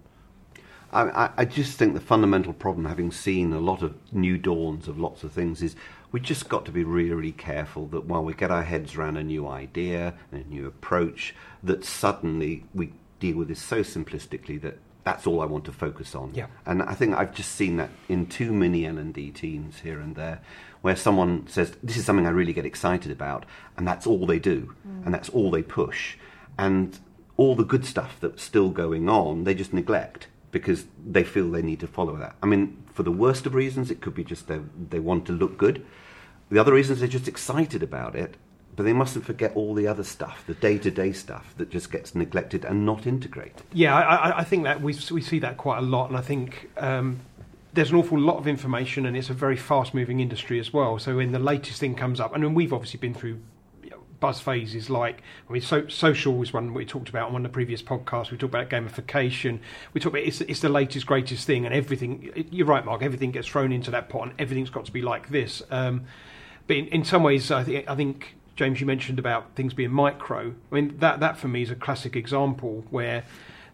I, 0.90 1.30
I 1.36 1.44
just 1.44 1.76
think 1.76 1.92
the 1.92 2.00
fundamental 2.00 2.54
problem, 2.54 2.86
having 2.86 3.12
seen 3.12 3.52
a 3.52 3.60
lot 3.60 3.82
of 3.82 3.94
new 4.10 4.38
dawns 4.38 4.88
of 4.88 4.98
lots 4.98 5.22
of 5.22 5.32
things, 5.32 5.60
is 5.60 5.76
we 6.12 6.20
just 6.20 6.48
got 6.48 6.64
to 6.64 6.72
be 6.72 6.82
really, 6.82 7.10
really 7.10 7.32
careful 7.32 7.86
that 7.88 8.06
while 8.06 8.24
we 8.24 8.32
get 8.32 8.50
our 8.50 8.62
heads 8.62 8.94
around 8.94 9.18
a 9.18 9.22
new 9.22 9.46
idea 9.46 10.14
and 10.32 10.46
a 10.46 10.48
new 10.48 10.66
approach, 10.66 11.34
that 11.62 11.84
suddenly 11.84 12.64
we 12.72 12.94
deal 13.20 13.36
with 13.36 13.48
this 13.48 13.62
so 13.62 13.80
simplistically 13.80 14.58
that 14.62 14.78
that's 15.04 15.26
all 15.26 15.40
I 15.40 15.46
want 15.46 15.64
to 15.66 15.72
focus 15.72 16.14
on. 16.14 16.32
Yeah. 16.34 16.46
And 16.66 16.82
I 16.82 16.94
think 16.94 17.16
I've 17.16 17.34
just 17.34 17.52
seen 17.52 17.76
that 17.76 17.90
in 18.08 18.26
too 18.26 18.52
many 18.52 18.86
L&D 18.86 19.30
teams 19.30 19.80
here 19.80 20.00
and 20.00 20.14
there, 20.16 20.40
where 20.82 20.96
someone 20.96 21.46
says, 21.48 21.76
this 21.82 21.96
is 21.96 22.04
something 22.04 22.26
I 22.26 22.30
really 22.30 22.52
get 22.52 22.66
excited 22.66 23.10
about, 23.10 23.46
and 23.76 23.86
that's 23.86 24.06
all 24.06 24.26
they 24.26 24.38
do, 24.38 24.74
mm. 24.86 25.04
and 25.04 25.14
that's 25.14 25.28
all 25.30 25.50
they 25.50 25.62
push. 25.62 26.16
And 26.58 26.98
all 27.36 27.54
the 27.54 27.64
good 27.64 27.84
stuff 27.84 28.16
that's 28.20 28.42
still 28.42 28.70
going 28.70 29.08
on, 29.08 29.44
they 29.44 29.54
just 29.54 29.72
neglect 29.72 30.28
because 30.50 30.86
they 31.06 31.24
feel 31.24 31.50
they 31.50 31.62
need 31.62 31.80
to 31.80 31.86
follow 31.86 32.16
that. 32.16 32.36
I 32.42 32.46
mean, 32.46 32.82
for 32.92 33.02
the 33.02 33.12
worst 33.12 33.46
of 33.46 33.54
reasons, 33.54 33.90
it 33.90 34.00
could 34.00 34.14
be 34.14 34.24
just 34.24 34.48
they, 34.48 34.60
they 34.90 34.98
want 34.98 35.26
to 35.26 35.32
look 35.32 35.56
good. 35.56 35.84
The 36.50 36.58
other 36.58 36.72
reasons, 36.72 37.00
they're 37.00 37.08
just 37.08 37.28
excited 37.28 37.82
about 37.82 38.16
it 38.16 38.36
but 38.78 38.84
they 38.84 38.92
mustn't 38.92 39.24
forget 39.24 39.50
all 39.56 39.74
the 39.74 39.88
other 39.88 40.04
stuff, 40.04 40.44
the 40.46 40.54
day-to-day 40.54 41.10
stuff 41.10 41.52
that 41.56 41.68
just 41.68 41.90
gets 41.90 42.14
neglected 42.14 42.64
and 42.64 42.86
not 42.86 43.08
integrated. 43.08 43.64
Yeah, 43.72 43.92
I, 43.92 44.38
I 44.38 44.44
think 44.44 44.62
that 44.62 44.80
we 44.80 44.96
we 45.10 45.20
see 45.20 45.40
that 45.40 45.56
quite 45.56 45.78
a 45.78 45.82
lot, 45.82 46.08
and 46.08 46.16
I 46.16 46.22
think. 46.22 46.70
Um, 46.78 47.20
there's 47.74 47.90
an 47.90 47.96
awful 47.96 48.18
lot 48.18 48.38
of 48.38 48.48
information, 48.48 49.04
and 49.04 49.16
it's 49.16 49.30
a 49.30 49.34
very 49.34 49.56
fast-moving 49.56 50.20
industry 50.20 50.58
as 50.58 50.72
well. 50.72 50.98
So 50.98 51.16
when 51.16 51.32
the 51.32 51.38
latest 51.38 51.78
thing 51.78 51.94
comes 51.94 52.18
up, 52.18 52.34
and 52.34 52.56
we've 52.56 52.72
obviously 52.72 52.98
been 52.98 53.14
through 53.14 53.40
buzz 54.20 54.40
phases 54.40 54.90
like 54.90 55.22
I 55.48 55.52
mean 55.52 55.62
so, 55.62 55.86
social 55.86 56.34
was 56.34 56.52
one 56.52 56.74
we 56.74 56.84
talked 56.84 57.08
about 57.08 57.28
on 57.28 57.34
one 57.34 57.44
of 57.44 57.52
the 57.52 57.54
previous 57.54 57.82
podcasts 57.82 58.32
we 58.32 58.36
talked 58.36 58.52
about 58.52 58.68
gamification 58.68 59.60
we 59.94 60.00
talked 60.00 60.16
about 60.16 60.26
it's, 60.26 60.40
it's 60.40 60.58
the 60.58 60.68
latest 60.68 61.06
greatest 61.06 61.46
thing 61.46 61.64
and 61.64 61.72
everything 61.72 62.48
you're 62.50 62.66
right 62.66 62.84
Mark 62.84 63.02
everything 63.02 63.30
gets 63.30 63.46
thrown 63.46 63.70
into 63.70 63.92
that 63.92 64.08
pot 64.08 64.22
and 64.22 64.32
everything's 64.40 64.70
got 64.70 64.86
to 64.86 64.92
be 64.92 65.02
like 65.02 65.28
this 65.28 65.62
um, 65.70 66.04
but 66.66 66.76
in, 66.76 66.86
in 66.88 67.04
some 67.04 67.22
ways 67.22 67.52
I 67.52 67.62
think 67.62 67.88
I 67.88 67.94
think 67.94 68.34
James, 68.58 68.80
you 68.80 68.86
mentioned 68.86 69.20
about 69.20 69.54
things 69.54 69.72
being 69.72 69.92
micro. 69.92 70.52
I 70.72 70.74
mean, 70.74 70.98
that, 70.98 71.20
that 71.20 71.38
for 71.38 71.46
me 71.46 71.62
is 71.62 71.70
a 71.70 71.76
classic 71.76 72.16
example 72.16 72.84
where 72.90 73.22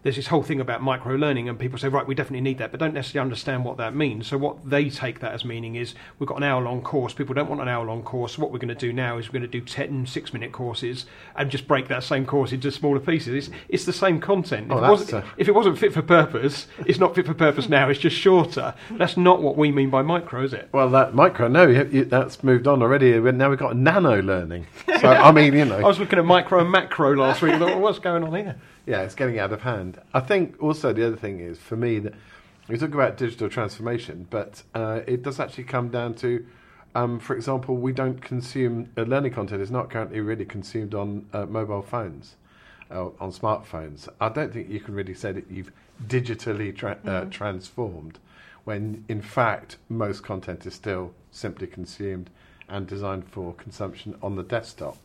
there's 0.05 0.17
this 0.17 0.27
whole 0.27 0.43
thing 0.43 0.61
about 0.61 0.83
micro 0.83 1.15
learning, 1.15 1.49
and 1.49 1.57
people 1.57 1.79
say, 1.79 1.87
right, 1.87 2.05
we 2.05 2.13
definitely 2.13 2.41
need 2.41 2.59
that, 2.59 2.69
but 2.69 2.79
don't 2.79 2.93
necessarily 2.93 3.25
understand 3.25 3.65
what 3.65 3.77
that 3.77 3.95
means. 3.95 4.27
So, 4.27 4.37
what 4.37 4.69
they 4.69 4.91
take 4.91 5.19
that 5.21 5.31
as 5.33 5.43
meaning 5.43 5.73
is 5.73 5.95
we've 6.19 6.29
got 6.29 6.37
an 6.37 6.43
hour 6.43 6.61
long 6.61 6.83
course. 6.83 7.11
People 7.11 7.33
don't 7.33 7.49
want 7.49 7.59
an 7.59 7.67
hour 7.67 7.83
long 7.83 8.03
course. 8.03 8.37
What 8.37 8.51
we're 8.51 8.59
going 8.59 8.67
to 8.67 8.75
do 8.75 8.93
now 8.93 9.17
is 9.17 9.29
we're 9.29 9.39
going 9.39 9.49
to 9.49 9.59
do 9.59 9.61
10 9.61 10.05
six 10.05 10.31
minute 10.31 10.51
courses 10.51 11.07
and 11.35 11.49
just 11.49 11.67
break 11.67 11.87
that 11.87 12.03
same 12.03 12.23
course 12.23 12.51
into 12.51 12.71
smaller 12.71 12.99
pieces. 12.99 13.47
It's, 13.47 13.57
it's 13.67 13.85
the 13.85 13.93
same 13.93 14.21
content. 14.21 14.67
Oh, 14.69 14.77
if, 14.77 14.83
it 14.83 14.89
wasn't, 14.91 15.11
a- 15.13 15.27
if 15.37 15.47
it 15.47 15.55
wasn't 15.55 15.79
fit 15.79 15.91
for 15.91 16.03
purpose, 16.03 16.67
it's 16.85 16.99
not 16.99 17.15
fit 17.15 17.25
for 17.25 17.33
purpose 17.33 17.67
now, 17.67 17.89
it's 17.89 17.99
just 17.99 18.15
shorter. 18.15 18.75
That's 18.91 19.17
not 19.17 19.41
what 19.41 19.57
we 19.57 19.71
mean 19.71 19.89
by 19.89 20.03
micro, 20.03 20.43
is 20.43 20.53
it? 20.53 20.69
Well, 20.71 20.87
that 20.91 21.15
micro, 21.15 21.47
no, 21.47 21.65
you, 21.65 22.05
that's 22.05 22.43
moved 22.43 22.67
on 22.67 22.83
already. 22.83 23.19
Now 23.19 23.49
we've 23.49 23.57
got 23.57 23.75
nano 23.75 24.21
learning. 24.21 24.67
So, 24.99 25.07
I 25.07 25.31
mean, 25.31 25.53
you 25.53 25.65
know. 25.65 25.77
I 25.83 25.87
was 25.87 25.97
looking 25.97 26.19
at 26.19 26.25
micro 26.25 26.59
and 26.59 26.71
macro 26.71 27.15
last 27.15 27.41
week. 27.41 27.53
Thought, 27.53 27.61
well, 27.69 27.79
what's 27.79 27.97
going 27.97 28.23
on 28.23 28.35
here? 28.35 28.55
Yeah, 28.85 29.01
it's 29.01 29.15
getting 29.15 29.39
out 29.39 29.51
of 29.51 29.61
hand. 29.61 29.99
I 30.13 30.19
think 30.19 30.61
also 30.61 30.93
the 30.93 31.07
other 31.07 31.15
thing 31.15 31.39
is 31.39 31.57
for 31.57 31.75
me 31.75 31.99
that 31.99 32.13
we 32.67 32.77
talk 32.77 32.93
about 32.93 33.17
digital 33.17 33.49
transformation, 33.49 34.27
but 34.29 34.61
uh, 34.75 35.01
it 35.07 35.23
does 35.23 35.39
actually 35.39 35.63
come 35.65 35.89
down 35.89 36.13
to, 36.15 36.45
um, 36.93 37.19
for 37.19 37.35
example, 37.35 37.77
we 37.77 37.91
don't 37.91 38.21
consume 38.21 38.89
uh, 38.97 39.01
learning 39.01 39.33
content 39.33 39.61
is 39.61 39.71
not 39.71 39.89
currently 39.89 40.19
really 40.19 40.45
consumed 40.45 40.93
on 40.93 41.25
uh, 41.33 41.45
mobile 41.45 41.81
phones, 41.81 42.35
uh, 42.91 43.07
on 43.19 43.31
smartphones. 43.31 44.07
I 44.21 44.29
don't 44.29 44.53
think 44.53 44.69
you 44.69 44.79
can 44.79 44.93
really 44.93 45.15
say 45.15 45.31
that 45.31 45.49
you've 45.49 45.71
digitally 46.07 46.75
tra- 46.75 46.99
uh, 47.05 47.25
transformed, 47.25 48.19
when 48.65 49.03
in 49.07 49.21
fact 49.21 49.77
most 49.89 50.23
content 50.23 50.65
is 50.65 50.75
still 50.75 51.13
simply 51.31 51.67
consumed 51.67 52.29
and 52.67 52.87
designed 52.87 53.27
for 53.27 53.53
consumption 53.53 54.15
on 54.21 54.35
the 54.35 54.43
desktop. 54.43 54.97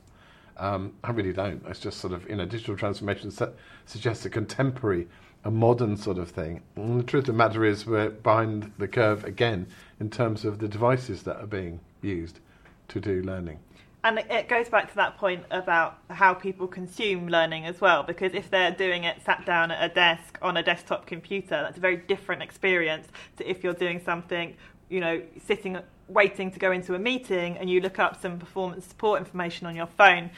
Um, 0.56 0.92
I 1.02 1.10
really 1.12 1.32
don't. 1.32 1.62
It's 1.66 1.80
just 1.80 1.98
sort 1.98 2.12
of, 2.12 2.28
you 2.28 2.36
know, 2.36 2.46
digital 2.46 2.76
transformation 2.76 3.30
su- 3.30 3.52
suggests 3.86 4.24
a 4.24 4.30
contemporary, 4.30 5.08
a 5.44 5.50
modern 5.50 5.96
sort 5.96 6.18
of 6.18 6.30
thing. 6.30 6.62
And 6.76 7.00
the 7.00 7.04
truth 7.04 7.22
of 7.22 7.26
the 7.28 7.32
matter 7.32 7.64
is, 7.64 7.86
we're 7.86 8.10
behind 8.10 8.72
the 8.78 8.88
curve 8.88 9.24
again 9.24 9.66
in 9.98 10.10
terms 10.10 10.44
of 10.44 10.58
the 10.58 10.68
devices 10.68 11.22
that 11.22 11.36
are 11.36 11.46
being 11.46 11.80
used 12.02 12.40
to 12.88 13.00
do 13.00 13.22
learning. 13.22 13.58
And 14.02 14.18
it- 14.18 14.30
it 14.30 14.48
goes 14.48 14.68
back 14.70 14.88
to 14.88 14.96
that 14.96 15.18
point 15.18 15.44
about 15.50 15.98
how 16.08 16.32
people 16.32 16.66
consume 16.66 17.28
learning 17.28 17.66
as 17.66 17.80
well, 17.82 18.02
because 18.02 18.32
if 18.32 18.50
they're 18.50 18.70
doing 18.70 19.04
it 19.04 19.20
sat 19.22 19.44
down 19.44 19.70
at 19.70 19.90
a 19.90 19.94
desk 19.94 20.38
on 20.40 20.56
a 20.56 20.62
desktop 20.62 21.06
computer, 21.06 21.48
that's 21.50 21.76
a 21.76 21.80
very 21.80 21.98
different 21.98 22.42
experience 22.42 23.08
to 23.36 23.48
if 23.48 23.62
you're 23.62 23.74
doing 23.74 24.00
something, 24.00 24.56
you 24.90 25.00
know, 25.00 25.22
sitting 25.46 25.78
waiting 26.08 26.50
to 26.50 26.58
go 26.58 26.72
into 26.72 26.94
a 26.94 26.98
meeting 26.98 27.56
and 27.56 27.70
you 27.70 27.80
look 27.80 28.00
up 28.00 28.20
some 28.20 28.36
performance 28.38 28.84
support 28.84 29.20
information 29.20 29.66
on 29.66 29.76
your 29.76 29.86
phone. 29.86 30.28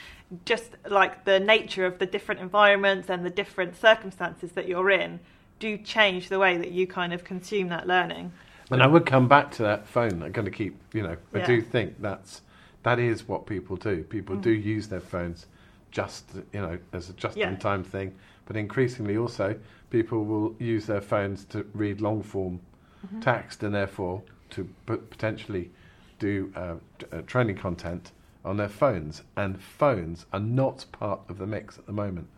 Just 0.44 0.70
like 0.88 1.24
the 1.24 1.40
nature 1.40 1.86
of 1.86 1.98
the 1.98 2.06
different 2.06 2.40
environments 2.40 3.08
and 3.10 3.24
the 3.24 3.30
different 3.30 3.74
circumstances 3.80 4.52
that 4.52 4.68
you're 4.68 4.90
in 4.90 5.18
do 5.58 5.78
change 5.78 6.28
the 6.28 6.38
way 6.38 6.56
that 6.58 6.70
you 6.70 6.86
kind 6.86 7.12
of 7.12 7.24
consume 7.24 7.68
that 7.68 7.86
learning. 7.86 8.32
And 8.70 8.82
I 8.82 8.86
would 8.86 9.06
come 9.06 9.28
back 9.28 9.50
to 9.52 9.62
that 9.62 9.86
phone. 9.86 10.22
I'm 10.22 10.32
going 10.32 10.44
to 10.44 10.50
keep, 10.50 10.76
you 10.92 11.02
know, 11.02 11.16
I 11.34 11.38
Yeah. 11.38 11.46
do 11.46 11.60
think 11.62 12.00
that's 12.00 12.42
that 12.82 12.98
is 12.98 13.28
what 13.28 13.46
people 13.46 13.76
do. 13.76 14.02
People 14.02 14.36
Mm. 14.36 14.42
do 14.42 14.50
use 14.50 14.88
their 14.88 15.00
phones 15.00 15.46
just, 15.92 16.34
you 16.52 16.60
know, 16.60 16.78
as 16.92 17.08
a 17.10 17.12
just 17.12 17.36
Yeah. 17.36 17.48
in 17.50 17.56
time 17.58 17.84
thing. 17.84 18.14
But 18.46 18.56
increasingly 18.56 19.16
also, 19.16 19.56
people 19.90 20.24
will 20.24 20.54
use 20.58 20.86
their 20.86 21.00
phones 21.00 21.44
to 21.46 21.64
read 21.74 22.00
long 22.00 22.22
form 22.22 22.60
Mm-hmm. 23.06 23.20
text 23.20 23.62
and 23.62 23.74
therefore 23.74 24.22
to 24.52 24.68
potentially 24.86 25.70
do 26.18 26.52
uh, 26.54 26.74
t- 26.98 27.06
uh, 27.12 27.22
training 27.22 27.56
content 27.56 28.12
on 28.44 28.56
their 28.56 28.68
phones. 28.68 29.22
And 29.36 29.60
phones 29.60 30.26
are 30.32 30.40
not 30.40 30.86
part 30.92 31.20
of 31.28 31.38
the 31.38 31.46
mix 31.46 31.78
at 31.78 31.86
the 31.86 31.92
moment. 31.92 32.28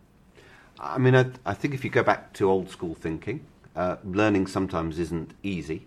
I 0.79 0.97
mean, 0.97 1.15
I, 1.15 1.27
I 1.45 1.53
think 1.53 1.73
if 1.73 1.83
you 1.83 1.89
go 1.89 2.03
back 2.03 2.33
to 2.33 2.49
old 2.49 2.69
school 2.69 2.95
thinking, 2.95 3.45
uh, 3.75 3.97
learning 4.03 4.47
sometimes 4.47 4.99
isn't 4.99 5.33
easy. 5.43 5.85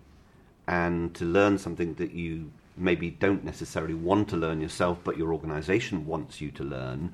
And 0.67 1.15
to 1.15 1.25
learn 1.25 1.59
something 1.59 1.95
that 1.95 2.13
you 2.13 2.51
maybe 2.77 3.11
don't 3.11 3.45
necessarily 3.45 3.95
want 3.95 4.29
to 4.29 4.37
learn 4.37 4.61
yourself, 4.61 4.99
but 5.03 5.17
your 5.17 5.33
organization 5.33 6.07
wants 6.07 6.41
you 6.41 6.51
to 6.53 6.65
learn, 6.65 7.13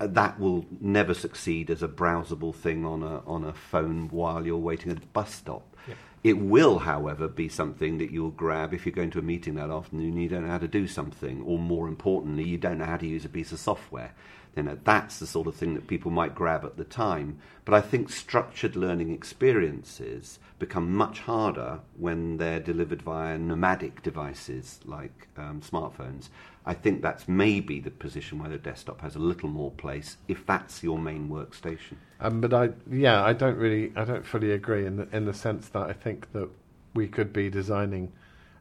uh, 0.00 0.06
that 0.06 0.38
will 0.40 0.64
never 0.80 1.14
succeed 1.14 1.70
as 1.70 1.82
a 1.82 1.88
browsable 1.88 2.54
thing 2.54 2.84
on 2.84 3.02
a, 3.02 3.18
on 3.26 3.44
a 3.44 3.52
phone 3.52 4.08
while 4.08 4.46
you're 4.46 4.56
waiting 4.56 4.90
at 4.90 4.98
a 4.98 5.06
bus 5.08 5.34
stop. 5.34 5.76
It 6.24 6.38
will, 6.38 6.78
however, 6.78 7.28
be 7.28 7.50
something 7.50 7.98
that 7.98 8.10
you'll 8.10 8.30
grab 8.30 8.72
if 8.72 8.86
you're 8.86 8.94
going 8.94 9.10
to 9.10 9.18
a 9.18 9.22
meeting 9.22 9.56
that 9.56 9.68
afternoon 9.68 10.14
and 10.14 10.22
you 10.22 10.28
don't 10.30 10.46
know 10.46 10.52
how 10.52 10.58
to 10.58 10.66
do 10.66 10.88
something, 10.88 11.42
or 11.42 11.58
more 11.58 11.86
importantly, 11.86 12.44
you 12.44 12.56
don't 12.56 12.78
know 12.78 12.86
how 12.86 12.96
to 12.96 13.06
use 13.06 13.26
a 13.26 13.28
piece 13.28 13.52
of 13.52 13.60
software. 13.60 14.14
Then 14.54 14.66
uh, 14.66 14.76
that's 14.84 15.18
the 15.18 15.26
sort 15.26 15.48
of 15.48 15.54
thing 15.54 15.74
that 15.74 15.86
people 15.86 16.10
might 16.10 16.34
grab 16.34 16.64
at 16.64 16.78
the 16.78 16.84
time. 16.84 17.40
But 17.66 17.74
I 17.74 17.82
think 17.82 18.08
structured 18.08 18.74
learning 18.74 19.12
experiences 19.12 20.38
become 20.58 20.96
much 20.96 21.20
harder 21.20 21.80
when 21.98 22.38
they're 22.38 22.60
delivered 22.60 23.02
via 23.02 23.36
nomadic 23.36 24.02
devices 24.02 24.80
like 24.86 25.28
um, 25.36 25.60
smartphones. 25.60 26.30
I 26.66 26.74
think 26.74 27.02
that's 27.02 27.28
maybe 27.28 27.80
the 27.80 27.90
position 27.90 28.38
where 28.38 28.48
the 28.48 28.58
desktop 28.58 29.02
has 29.02 29.16
a 29.16 29.18
little 29.18 29.50
more 29.50 29.70
place 29.72 30.16
if 30.28 30.46
that's 30.46 30.82
your 30.82 30.98
main 30.98 31.28
workstation. 31.28 31.96
Um, 32.20 32.40
but 32.40 32.54
I, 32.54 32.70
yeah, 32.90 33.22
I 33.22 33.34
don't 33.34 33.56
really, 33.56 33.92
I 33.96 34.04
don't 34.04 34.24
fully 34.24 34.52
agree 34.52 34.86
in 34.86 34.96
the, 34.96 35.08
in 35.12 35.26
the 35.26 35.34
sense 35.34 35.68
that 35.70 35.82
I 35.82 35.92
think 35.92 36.32
that 36.32 36.48
we 36.94 37.06
could 37.06 37.32
be 37.32 37.50
designing, 37.50 38.12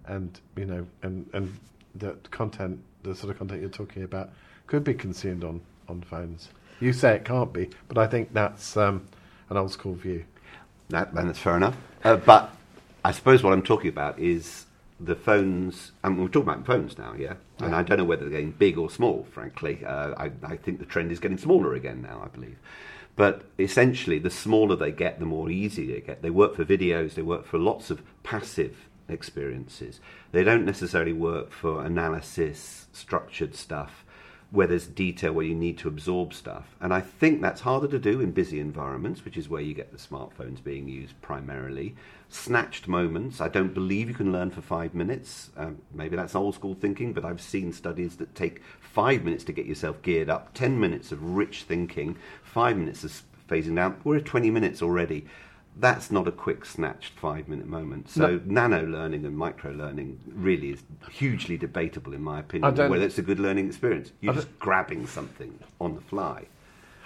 and 0.05 0.37
you 0.57 0.65
know, 0.65 0.85
and 1.01 1.29
and 1.33 1.57
the 1.95 2.17
content, 2.31 2.79
the 3.03 3.15
sort 3.15 3.31
of 3.31 3.37
content 3.37 3.61
you're 3.61 3.69
talking 3.69 4.03
about, 4.03 4.31
could 4.67 4.83
be 4.83 4.93
consumed 4.93 5.43
on 5.43 5.61
on 5.87 6.01
phones. 6.01 6.49
You 6.79 6.91
say 6.91 7.15
it 7.15 7.23
can't 7.23 7.53
be, 7.53 7.69
but 7.87 7.97
I 7.97 8.07
think 8.07 8.33
that's 8.33 8.75
um, 8.75 9.07
an 9.49 9.55
old 9.55 9.71
school 9.71 9.93
view. 9.93 10.25
That, 10.89 11.13
and 11.13 11.29
that's 11.29 11.39
fair 11.39 11.55
enough. 11.55 11.77
Uh, 12.03 12.17
but 12.17 12.51
I 13.05 13.11
suppose 13.11 13.43
what 13.43 13.53
I'm 13.53 13.63
talking 13.63 13.89
about 13.89 14.19
is 14.19 14.65
the 15.05 15.15
phones, 15.15 15.91
and 16.03 16.17
we're 16.17 16.27
talking 16.27 16.49
about 16.49 16.65
phones 16.65 16.97
now, 16.97 17.13
yeah? 17.17 17.35
And 17.59 17.75
I 17.75 17.83
don't 17.83 17.97
know 17.97 18.03
whether 18.03 18.23
they're 18.23 18.31
getting 18.31 18.51
big 18.51 18.77
or 18.77 18.89
small, 18.89 19.27
frankly. 19.31 19.83
Uh, 19.85 20.13
I, 20.17 20.31
I 20.43 20.57
think 20.57 20.79
the 20.79 20.85
trend 20.85 21.11
is 21.11 21.19
getting 21.19 21.37
smaller 21.37 21.73
again 21.73 22.01
now, 22.01 22.21
I 22.23 22.27
believe. 22.27 22.57
But 23.15 23.43
essentially, 23.59 24.19
the 24.19 24.29
smaller 24.29 24.75
they 24.75 24.91
get, 24.91 25.19
the 25.19 25.25
more 25.25 25.49
easy 25.49 25.91
they 25.91 26.01
get. 26.01 26.21
They 26.21 26.29
work 26.29 26.55
for 26.55 26.65
videos, 26.65 27.13
they 27.13 27.21
work 27.21 27.45
for 27.45 27.59
lots 27.59 27.89
of 27.91 28.01
passive 28.23 28.89
experiences. 29.07 29.99
They 30.31 30.43
don't 30.43 30.65
necessarily 30.65 31.13
work 31.13 31.51
for 31.51 31.85
analysis, 31.85 32.87
structured 32.91 33.55
stuff 33.55 34.03
where 34.53 34.67
there's 34.67 34.85
detail 34.85 35.33
where 35.33 35.43
you 35.43 35.55
need 35.55 35.79
to 35.79 35.87
absorb 35.87 36.31
stuff. 36.31 36.75
And 36.79 36.93
I 36.93 37.01
think 37.01 37.41
that's 37.41 37.61
harder 37.61 37.87
to 37.87 37.97
do 37.97 38.21
in 38.21 38.31
busy 38.31 38.59
environments, 38.59 39.25
which 39.25 39.35
is 39.35 39.49
where 39.49 39.63
you 39.63 39.73
get 39.73 39.91
the 39.91 39.97
smartphones 39.97 40.63
being 40.63 40.87
used 40.87 41.19
primarily. 41.23 41.95
Snatched 42.29 42.87
moments, 42.87 43.41
I 43.41 43.47
don't 43.47 43.73
believe 43.73 44.09
you 44.09 44.13
can 44.13 44.31
learn 44.31 44.51
for 44.51 44.61
five 44.61 44.93
minutes. 44.93 45.49
Um, 45.57 45.79
maybe 45.91 46.15
that's 46.15 46.35
old 46.35 46.53
school 46.53 46.75
thinking, 46.75 47.13
but 47.13 47.25
I've 47.25 47.41
seen 47.41 47.73
studies 47.73 48.17
that 48.17 48.35
take 48.35 48.61
five 48.79 49.23
minutes 49.23 49.43
to 49.45 49.53
get 49.53 49.65
yourself 49.65 49.99
geared 50.03 50.29
up, 50.29 50.53
10 50.53 50.79
minutes 50.79 51.11
of 51.11 51.35
rich 51.35 51.63
thinking, 51.63 52.15
five 52.43 52.77
minutes 52.77 53.03
of 53.03 53.23
phasing 53.49 53.75
down. 53.75 53.99
We're 54.03 54.17
at 54.17 54.25
20 54.25 54.51
minutes 54.51 54.83
already. 54.83 55.25
That's 55.75 56.11
not 56.11 56.27
a 56.27 56.31
quick 56.31 56.65
snatched 56.65 57.13
five 57.19 57.47
minute 57.47 57.67
moment. 57.67 58.09
So 58.09 58.39
nano 58.45 58.83
learning 58.85 59.25
and 59.25 59.35
micro 59.35 59.71
learning 59.71 60.19
really 60.27 60.69
is 60.71 60.83
hugely 61.11 61.57
debatable 61.57 62.13
in 62.13 62.21
my 62.21 62.39
opinion 62.39 62.75
whether 62.89 63.03
it's 63.05 63.17
a 63.17 63.23
good 63.23 63.39
learning 63.39 63.67
experience. 63.67 64.11
You're 64.21 64.33
just 64.35 64.59
grabbing 64.59 65.07
something 65.07 65.57
on 65.81 65.95
the 65.95 66.01
fly. 66.01 66.45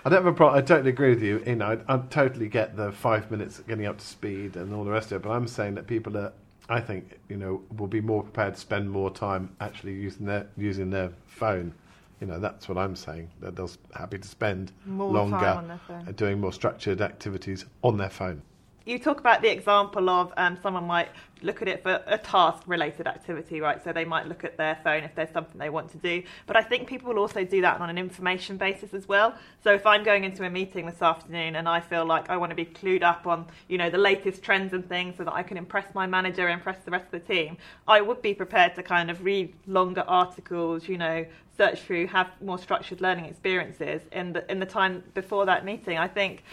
I 0.05 0.09
don't 0.09 0.23
have 0.23 0.33
a 0.33 0.35
problem. 0.35 0.57
I 0.57 0.61
totally 0.65 0.89
agree 0.91 1.09
with 1.09 1.23
you. 1.23 1.43
You 1.45 1.55
know, 1.55 1.81
I, 1.87 1.95
I 1.95 1.97
totally 2.09 2.47
get 2.47 2.77
the 2.77 2.91
five 2.91 3.29
minutes 3.31 3.59
getting 3.67 3.85
up 3.85 3.97
to 3.97 4.05
speed 4.05 4.55
and 4.55 4.73
all 4.73 4.83
the 4.85 4.91
rest 4.91 5.11
of 5.11 5.17
it. 5.21 5.27
But 5.27 5.31
I'm 5.31 5.47
saying 5.47 5.75
that 5.75 5.87
people 5.87 6.17
are, 6.17 6.31
I 6.69 6.79
think, 6.79 7.19
you 7.29 7.35
know, 7.37 7.61
will 7.77 7.87
be 7.87 7.99
more 7.99 8.23
prepared 8.23 8.53
to 8.55 8.59
spend 8.59 8.89
more 8.89 9.09
time 9.11 9.49
actually 9.59 9.93
using 9.93 10.25
their 10.25 10.47
using 10.55 10.89
their 10.89 11.11
phone. 11.25 11.73
You 12.21 12.27
know, 12.27 12.39
that's 12.39 12.67
what 12.69 12.77
I'm 12.77 12.95
saying. 12.95 13.29
That 13.41 13.55
they're 13.55 13.67
happy 13.95 14.17
to 14.17 14.27
spend 14.27 14.71
More 14.85 15.11
longer 15.11 15.37
time 15.37 15.57
on 15.57 15.67
their 15.67 15.81
phone. 15.87 16.07
and 16.07 16.15
doing 16.15 16.39
more 16.39 16.53
structured 16.53 17.01
activities 17.01 17.65
on 17.83 17.97
their 17.97 18.09
phone. 18.09 18.41
You 18.87 18.97
talk 18.97 19.19
about 19.19 19.41
the 19.41 19.51
example 19.51 20.09
of 20.09 20.33
um, 20.37 20.57
someone 20.61 20.85
might 20.85 21.09
look 21.41 21.61
at 21.61 21.67
it 21.67 21.83
for 21.83 22.01
a 22.07 22.17
task 22.17 22.63
related 22.65 23.05
activity, 23.05 23.61
right? 23.61 23.83
So 23.83 23.91
they 23.91 24.05
might 24.05 24.27
look 24.27 24.43
at 24.43 24.57
their 24.57 24.79
phone 24.83 25.03
if 25.03 25.13
there's 25.13 25.29
something 25.31 25.59
they 25.59 25.69
want 25.69 25.91
to 25.91 25.97
do. 25.97 26.23
But 26.45 26.55
I 26.55 26.63
think 26.63 26.87
people 26.87 27.13
will 27.13 27.19
also 27.19 27.43
do 27.43 27.61
that 27.61 27.79
on 27.79 27.89
an 27.89 27.97
information 27.97 28.57
basis 28.57 28.93
as 28.93 29.07
well. 29.07 29.35
So 29.63 29.73
if 29.73 29.85
I'm 29.85 30.03
going 30.03 30.23
into 30.23 30.43
a 30.45 30.49
meeting 30.49 30.85
this 30.85 31.01
afternoon 31.01 31.55
and 31.55 31.67
I 31.67 31.79
feel 31.79 32.05
like 32.05 32.29
I 32.29 32.37
want 32.37 32.51
to 32.51 32.55
be 32.55 32.65
clued 32.65 33.03
up 33.03 33.27
on, 33.27 33.45
you 33.67 33.77
know, 33.77 33.89
the 33.89 33.97
latest 33.97 34.41
trends 34.41 34.73
and 34.73 34.87
things 34.87 35.17
so 35.17 35.25
that 35.25 35.33
I 35.33 35.43
can 35.43 35.57
impress 35.57 35.93
my 35.93 36.07
manager, 36.07 36.47
impress 36.49 36.83
the 36.83 36.91
rest 36.91 37.05
of 37.05 37.11
the 37.11 37.33
team, 37.33 37.57
I 37.87 38.01
would 38.01 38.21
be 38.21 38.33
prepared 38.33 38.75
to 38.75 38.83
kind 38.83 39.11
of 39.11 39.23
read 39.23 39.53
longer 39.67 40.05
articles, 40.07 40.87
you 40.87 40.97
know, 40.97 41.25
search 41.55 41.81
through, 41.81 42.07
have 42.07 42.29
more 42.41 42.57
structured 42.57 43.01
learning 43.01 43.25
experiences 43.25 44.01
in 44.11 44.33
the 44.33 44.49
in 44.49 44.59
the 44.59 44.65
time 44.65 45.03
before 45.13 45.45
that 45.47 45.65
meeting. 45.65 45.97
I 45.97 46.07
think 46.07 46.43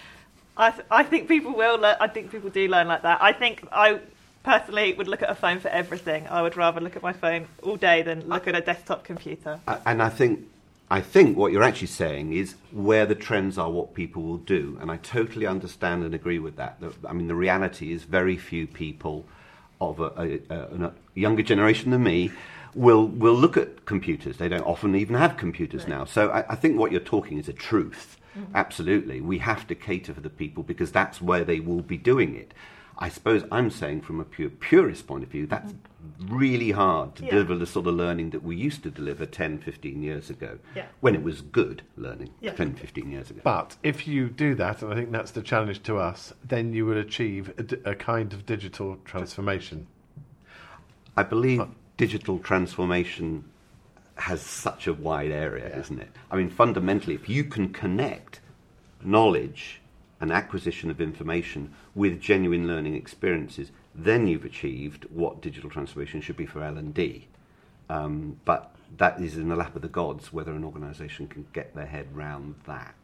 I, 0.56 0.70
th- 0.70 0.86
I 0.90 1.02
think 1.02 1.28
people 1.28 1.54
will. 1.54 1.78
Le- 1.78 1.96
I 2.00 2.06
think 2.08 2.30
people 2.30 2.50
do 2.50 2.68
learn 2.68 2.86
like 2.88 3.02
that. 3.02 3.20
I 3.22 3.32
think 3.32 3.66
I 3.72 4.00
personally 4.44 4.92
would 4.94 5.08
look 5.08 5.22
at 5.22 5.30
a 5.30 5.34
phone 5.34 5.58
for 5.58 5.68
everything. 5.68 6.26
I 6.28 6.42
would 6.42 6.56
rather 6.56 6.80
look 6.80 6.96
at 6.96 7.02
my 7.02 7.12
phone 7.12 7.46
all 7.62 7.76
day 7.76 8.02
than 8.02 8.28
look 8.28 8.46
at 8.46 8.54
a 8.54 8.60
desktop 8.60 9.04
computer. 9.04 9.58
And 9.86 10.02
I 10.02 10.08
think 10.10 10.46
I 10.90 11.00
think 11.00 11.36
what 11.36 11.50
you're 11.50 11.62
actually 11.62 11.88
saying 11.88 12.32
is 12.34 12.54
where 12.70 13.06
the 13.06 13.14
trends 13.14 13.58
are, 13.58 13.70
what 13.70 13.94
people 13.94 14.22
will 14.22 14.36
do, 14.38 14.78
and 14.80 14.90
I 14.90 14.98
totally 14.98 15.46
understand 15.46 16.04
and 16.04 16.14
agree 16.14 16.38
with 16.38 16.56
that. 16.56 16.78
The- 16.80 16.92
I 17.08 17.12
mean, 17.14 17.26
the 17.26 17.34
reality 17.34 17.92
is 17.92 18.04
very 18.04 18.36
few 18.36 18.66
people 18.66 19.24
of 19.80 19.98
a, 19.98 20.12
a, 20.16 20.40
a, 20.54 20.84
a 20.86 20.92
younger 21.14 21.42
generation 21.42 21.90
than 21.90 22.04
me 22.04 22.30
will 22.74 23.06
will 23.08 23.34
look 23.34 23.56
at 23.56 23.86
computers. 23.86 24.36
They 24.36 24.48
don't 24.48 24.62
often 24.66 24.94
even 24.94 25.16
have 25.16 25.36
computers 25.36 25.88
now. 25.88 26.04
So 26.04 26.28
I, 26.30 26.44
I 26.52 26.54
think 26.54 26.78
what 26.78 26.92
you're 26.92 27.00
talking 27.00 27.38
is 27.38 27.48
a 27.48 27.52
truth. 27.52 28.18
Mm-hmm. 28.36 28.56
Absolutely, 28.56 29.20
we 29.20 29.38
have 29.38 29.66
to 29.68 29.74
cater 29.74 30.14
for 30.14 30.20
the 30.20 30.30
people 30.30 30.62
because 30.62 30.92
that's 30.92 31.20
where 31.22 31.44
they 31.44 31.60
will 31.60 31.82
be 31.82 31.96
doing 31.98 32.34
it. 32.34 32.52
I 32.96 33.08
suppose 33.08 33.42
I'm 33.50 33.70
saying 33.70 34.02
from 34.02 34.20
a 34.20 34.24
pure 34.24 34.50
purist 34.50 35.06
point 35.08 35.24
of 35.24 35.30
view, 35.30 35.46
that's 35.46 35.72
mm-hmm. 35.72 36.36
really 36.36 36.70
hard 36.70 37.16
to 37.16 37.24
Yeah. 37.24 37.30
deliver 37.30 37.56
the 37.56 37.66
sort 37.66 37.86
of 37.88 37.94
learning 37.94 38.30
that 38.30 38.44
we 38.44 38.54
used 38.54 38.82
to 38.84 38.90
deliver 38.90 39.26
10, 39.26 39.58
15 39.58 40.00
years 40.02 40.30
ago 40.30 40.58
Yeah. 40.76 40.86
when 41.00 41.14
it 41.14 41.22
was 41.22 41.40
good 41.40 41.82
learning 41.96 42.30
Yeah. 42.40 42.52
10, 42.52 42.74
15 42.74 43.10
years 43.10 43.30
ago. 43.30 43.40
But 43.42 43.76
if 43.82 44.06
you 44.06 44.28
do 44.28 44.54
that, 44.56 44.82
and 44.82 44.92
I 44.92 44.96
think 44.96 45.10
that's 45.10 45.32
the 45.32 45.42
challenge 45.42 45.82
to 45.84 45.98
us, 45.98 46.32
then 46.44 46.72
you 46.72 46.86
will 46.86 46.98
achieve 46.98 47.52
a, 47.58 47.62
d- 47.64 47.76
a 47.84 47.96
kind 47.96 48.32
of 48.32 48.46
digital 48.46 48.98
transformation. 49.04 49.88
I 51.16 51.24
believe 51.24 51.62
digital 51.96 52.38
transformation 52.38 53.44
has 54.16 54.40
such 54.40 54.86
a 54.86 54.94
wide 54.94 55.30
area, 55.30 55.68
Yeah. 55.68 55.80
isn't 55.80 55.98
it? 56.00 56.10
I 56.30 56.36
mean, 56.36 56.48
fundamentally, 56.50 57.14
if 57.14 57.28
you 57.28 57.44
can 57.44 57.72
connect 57.72 58.40
knowledge 59.02 59.80
and 60.20 60.32
acquisition 60.32 60.90
of 60.90 61.00
information 61.00 61.74
with 61.94 62.20
genuine 62.20 62.66
learning 62.66 62.94
experiences, 62.94 63.70
then 63.94 64.26
you've 64.26 64.44
achieved 64.44 65.04
what 65.10 65.40
digital 65.42 65.68
transformation 65.70 66.20
should 66.20 66.36
be 66.36 66.46
for 66.46 66.62
L 66.62 66.78
and 66.78 66.94
D. 66.94 67.26
Um, 67.90 68.38
but 68.44 68.74
that 68.96 69.20
is 69.20 69.36
in 69.36 69.48
the 69.48 69.56
lap 69.56 69.76
of 69.76 69.82
the 69.82 69.88
gods 69.88 70.32
whether 70.32 70.52
an 70.52 70.64
organisation 70.64 71.26
can 71.26 71.46
get 71.52 71.74
their 71.74 71.86
head 71.86 72.06
round 72.14 72.54
that. 72.66 72.94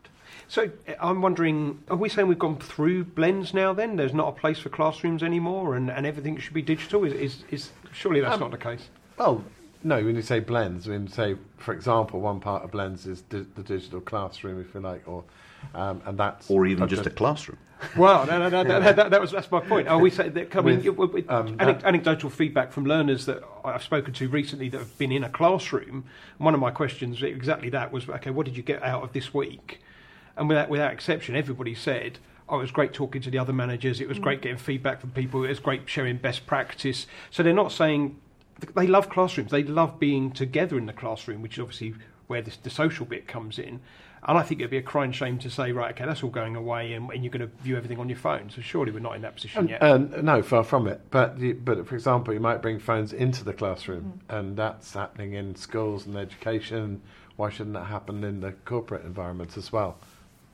So 0.48 0.70
uh, 0.88 0.92
I'm 1.00 1.20
wondering, 1.22 1.82
are 1.90 1.96
we 1.96 2.08
saying 2.08 2.28
we've 2.28 2.38
gone 2.38 2.56
through 2.58 3.04
blends 3.04 3.52
now? 3.52 3.72
Then 3.72 3.96
there's 3.96 4.14
not 4.14 4.28
a 4.28 4.32
place 4.32 4.60
for 4.60 4.68
classrooms 4.68 5.22
anymore, 5.22 5.74
and, 5.74 5.90
and 5.90 6.06
everything 6.06 6.38
should 6.38 6.54
be 6.54 6.62
digital. 6.62 7.04
Is 7.04 7.12
is, 7.14 7.44
is 7.50 7.70
surely 7.92 8.20
that's 8.20 8.34
Um, 8.34 8.40
not 8.40 8.50
the 8.52 8.58
case? 8.58 8.88
Well, 9.18 9.44
no, 9.82 10.02
when 10.02 10.14
you 10.16 10.22
say 10.22 10.40
blends, 10.40 10.86
when 10.86 11.02
you 11.06 11.08
say, 11.08 11.36
for 11.56 11.72
example, 11.72 12.20
one 12.20 12.40
part 12.40 12.64
of 12.64 12.70
blends 12.70 13.06
is 13.06 13.22
di- 13.22 13.46
the 13.54 13.62
digital 13.62 14.00
classroom, 14.00 14.60
if 14.60 14.74
you 14.74 14.80
like, 14.80 15.06
or 15.08 15.24
um, 15.74 16.02
and 16.06 16.18
that's 16.18 16.50
Or 16.50 16.66
even 16.66 16.88
just 16.88 17.06
a 17.06 17.10
classroom. 17.10 17.58
Well, 17.96 18.26
no, 18.26 18.38
no, 18.38 18.48
no, 18.48 18.62
no, 18.62 18.80
that, 18.80 18.96
that, 18.96 19.10
that 19.10 19.20
was 19.20 19.30
that's 19.30 19.50
my 19.50 19.60
point. 19.60 19.88
Are 19.88 19.98
we 19.98 20.10
saying 20.10 20.34
that? 20.34 20.54
I 20.54 20.60
mean, 20.60 20.84
With, 20.96 21.12
with, 21.12 21.30
um, 21.30 21.56
anec- 21.56 21.80
that- 21.80 21.84
anecdotal 21.84 22.30
feedback 22.30 22.72
from 22.72 22.84
learners 22.84 23.26
that 23.26 23.42
I've 23.64 23.82
spoken 23.82 24.12
to 24.14 24.28
recently 24.28 24.68
that 24.68 24.78
have 24.78 24.98
been 24.98 25.12
in 25.12 25.24
a 25.24 25.30
classroom. 25.30 26.04
One 26.38 26.54
of 26.54 26.60
my 26.60 26.70
questions, 26.70 27.22
exactly 27.22 27.70
that, 27.70 27.92
was 27.92 28.08
okay. 28.08 28.30
What 28.30 28.46
did 28.46 28.56
you 28.56 28.62
get 28.62 28.82
out 28.82 29.02
of 29.02 29.12
this 29.12 29.32
week? 29.32 29.80
And 30.36 30.48
without 30.48 30.68
without 30.68 30.92
exception, 30.92 31.36
everybody 31.36 31.74
said. 31.74 32.18
Oh, 32.48 32.58
it 32.58 32.62
was 32.62 32.72
great 32.72 32.92
talking 32.92 33.22
to 33.22 33.30
the 33.30 33.38
other 33.38 33.52
managers. 33.52 34.00
It 34.00 34.08
was 34.08 34.18
great 34.18 34.42
getting 34.42 34.58
feedback 34.58 35.00
from 35.00 35.12
people. 35.12 35.44
It 35.44 35.50
was 35.50 35.60
great 35.60 35.82
sharing 35.88 36.16
best 36.16 36.48
practice. 36.48 37.06
So 37.30 37.44
they're 37.44 37.52
not 37.52 37.70
saying 37.70 38.16
they 38.74 38.86
love 38.86 39.08
classrooms. 39.08 39.50
They 39.50 39.62
love 39.62 39.98
being 39.98 40.30
together 40.30 40.78
in 40.78 40.86
the 40.86 40.92
classroom, 40.92 41.42
which 41.42 41.54
is 41.54 41.60
obviously 41.60 41.94
where 42.26 42.42
this, 42.42 42.56
the 42.56 42.70
social 42.70 43.06
bit 43.06 43.26
comes 43.26 43.58
in. 43.58 43.80
And 44.22 44.36
I 44.36 44.42
think 44.42 44.60
it'd 44.60 44.70
be 44.70 44.76
a 44.76 44.82
crying 44.82 45.12
shame 45.12 45.38
to 45.38 45.50
say, 45.50 45.72
right, 45.72 45.92
okay, 45.92 46.04
that's 46.04 46.22
all 46.22 46.28
going 46.30 46.54
away, 46.54 46.92
and, 46.92 47.10
and 47.10 47.24
you're 47.24 47.30
going 47.30 47.48
to 47.48 47.56
view 47.62 47.76
everything 47.76 47.98
on 47.98 48.08
your 48.08 48.18
phone. 48.18 48.50
So 48.50 48.60
surely 48.60 48.92
we're 48.92 49.00
not 49.00 49.16
in 49.16 49.22
that 49.22 49.34
position 49.34 49.60
And, 49.60 49.70
yet. 49.70 49.82
and 49.82 50.22
no, 50.22 50.42
far 50.42 50.62
from 50.62 50.86
it. 50.86 51.00
But 51.10 51.38
you, 51.38 51.54
but 51.54 51.86
for 51.86 51.94
example, 51.94 52.34
you 52.34 52.40
might 52.40 52.60
bring 52.60 52.78
phones 52.78 53.14
into 53.14 53.44
the 53.44 53.54
classroom, 53.54 54.20
mm. 54.28 54.38
and 54.38 54.56
that's 54.58 54.92
happening 54.92 55.34
in 55.34 55.56
schools 55.56 56.04
and 56.04 56.16
education. 56.16 57.00
Why 57.36 57.48
shouldn't 57.48 57.74
that 57.74 57.84
happen 57.84 58.22
in 58.22 58.40
the 58.40 58.52
corporate 58.52 59.06
environment 59.06 59.56
as 59.56 59.72
well? 59.72 59.96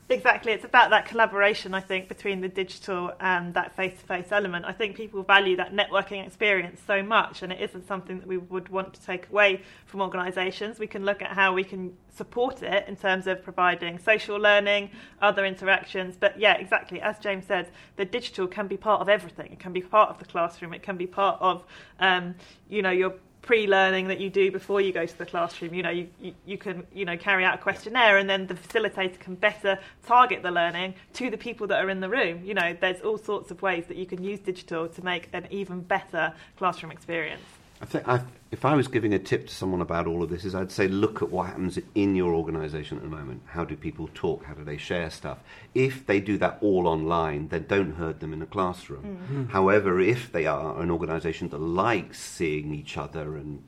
Exactly, 0.09 0.53
it's 0.53 0.65
about 0.65 0.91
that 0.91 1.07
collaboration, 1.07 1.75
I 1.75 1.81
think, 1.81 2.07
between 2.07 2.41
the 2.41 2.49
digital 2.49 3.13
and 3.19 3.53
that 3.55 3.75
face 3.75 3.99
to 3.99 4.07
face 4.07 4.31
element. 4.31 4.65
I 4.65 4.71
think 4.71 4.97
people 4.97 5.25
value 5.25 5.57
that 5.57 5.75
networking 5.75 6.25
experience 6.25 6.81
so 6.87 7.03
much, 7.03 7.43
and 7.43 7.53
it 7.53 7.61
isn't 7.61 7.89
something 7.89 8.21
that 8.21 8.29
we 8.29 8.39
would 8.39 8.69
want 8.69 8.95
to 8.95 9.01
take 9.05 9.29
away 9.31 9.63
from 9.85 10.01
organisations. 10.01 10.79
We 10.79 10.87
can 10.87 11.05
look 11.05 11.23
at 11.23 11.31
how 11.33 11.55
we 11.55 11.65
can 11.65 11.93
support 12.15 12.63
it 12.63 12.87
in 12.87 12.95
terms 12.95 13.27
of 13.27 13.43
providing 13.43 13.99
social 13.99 14.37
learning, 14.37 14.91
other 15.21 15.45
interactions. 15.45 16.15
But 16.17 16.39
yeah, 16.39 16.55
exactly, 16.57 17.01
as 17.01 17.19
James 17.19 17.45
said, 17.45 17.73
the 17.97 18.05
digital 18.05 18.47
can 18.47 18.69
be 18.69 18.77
part 18.77 19.01
of 19.01 19.09
everything. 19.09 19.51
It 19.51 19.59
can 19.59 19.73
be 19.73 19.83
part 19.83 20.11
of 20.11 20.21
the 20.21 20.25
classroom, 20.25 20.73
it 20.73 20.85
can 20.85 20.97
be 20.97 21.09
part 21.09 21.41
of, 21.41 21.65
um, 21.99 22.37
you 22.69 22.81
know, 22.81 22.93
your 22.93 23.15
pre-learning 23.47 24.09
that 24.09 24.21
you 24.21 24.29
do 24.29 24.51
before 24.51 24.81
you 24.81 24.93
go 24.93 25.07
to 25.07 25.19
the 25.19 25.25
classroom. 25.25 25.73
You 25.73 25.83
know 25.83 25.91
you, 25.91 26.09
you, 26.21 26.35
you 26.45 26.59
can 26.59 26.87
you 26.93 27.05
know 27.05 27.17
carry 27.17 27.45
out 27.45 27.55
a 27.55 27.59
questionnaire 27.59 28.19
and 28.19 28.29
then 28.29 28.47
the 28.47 28.55
facilitator 28.55 29.19
can 29.19 29.37
better 29.37 29.79
target 30.05 30.43
the 30.43 30.51
learning 30.51 30.95
to 31.15 31.31
the 31.31 31.39
people 31.39 31.67
that 31.69 31.83
are 31.83 31.89
in 31.89 32.01
the 32.01 32.09
room. 32.09 32.45
You 32.45 32.55
know 32.55 32.77
there's 32.79 33.01
all 33.01 33.17
sorts 33.17 33.51
of 33.51 33.63
ways 33.63 33.87
that 33.87 33.97
you 33.97 34.05
can 34.05 34.23
use 34.23 34.41
digital 34.41 34.89
to 34.89 35.05
make 35.05 35.31
an 35.33 35.47
even 35.51 35.81
better 35.81 36.35
classroom 36.59 36.93
experience 36.93 37.43
I 37.81 37.85
think 37.85 38.09
I, 38.09 38.23
if 38.51 38.65
I 38.65 38.75
was 38.75 38.89
giving 38.89 39.13
a 39.13 39.19
tip 39.19 39.49
to 39.49 39.55
someone 39.55 39.81
about 39.81 40.07
all 40.07 40.23
of 40.23 40.31
this, 40.31 40.45
is 40.45 40.55
I'd 40.55 40.73
say 40.73 40.89
look 40.89 41.21
at 41.21 41.31
what 41.31 41.49
happens 41.49 41.79
in 41.95 42.15
your 42.15 42.35
organisation 42.35 42.97
at 42.97 43.03
the 43.03 43.11
moment. 43.11 43.43
How 43.47 43.65
do 43.65 43.77
people 43.77 44.09
talk? 44.15 44.45
How 44.45 44.55
do 44.55 44.65
they 44.65 44.79
share 44.79 45.11
stuff? 45.11 45.39
If 45.75 46.07
they 46.07 46.21
do 46.21 46.39
that 46.39 46.59
all 46.63 46.87
online, 46.87 47.49
then 47.49 47.67
don't 47.69 47.97
herd 47.97 48.21
them 48.21 48.33
in 48.33 48.41
a 48.41 48.47
classroom. 48.47 49.03
Mm. 49.03 49.27
Hmm. 49.27 49.45
However, 49.47 50.01
if 50.01 50.33
they 50.33 50.47
are 50.47 50.81
an 50.81 50.91
organisation 50.91 51.49
that 51.51 51.61
likes 51.61 52.19
seeing 52.19 52.75
each 52.75 52.97
other 52.97 53.37
and 53.37 53.63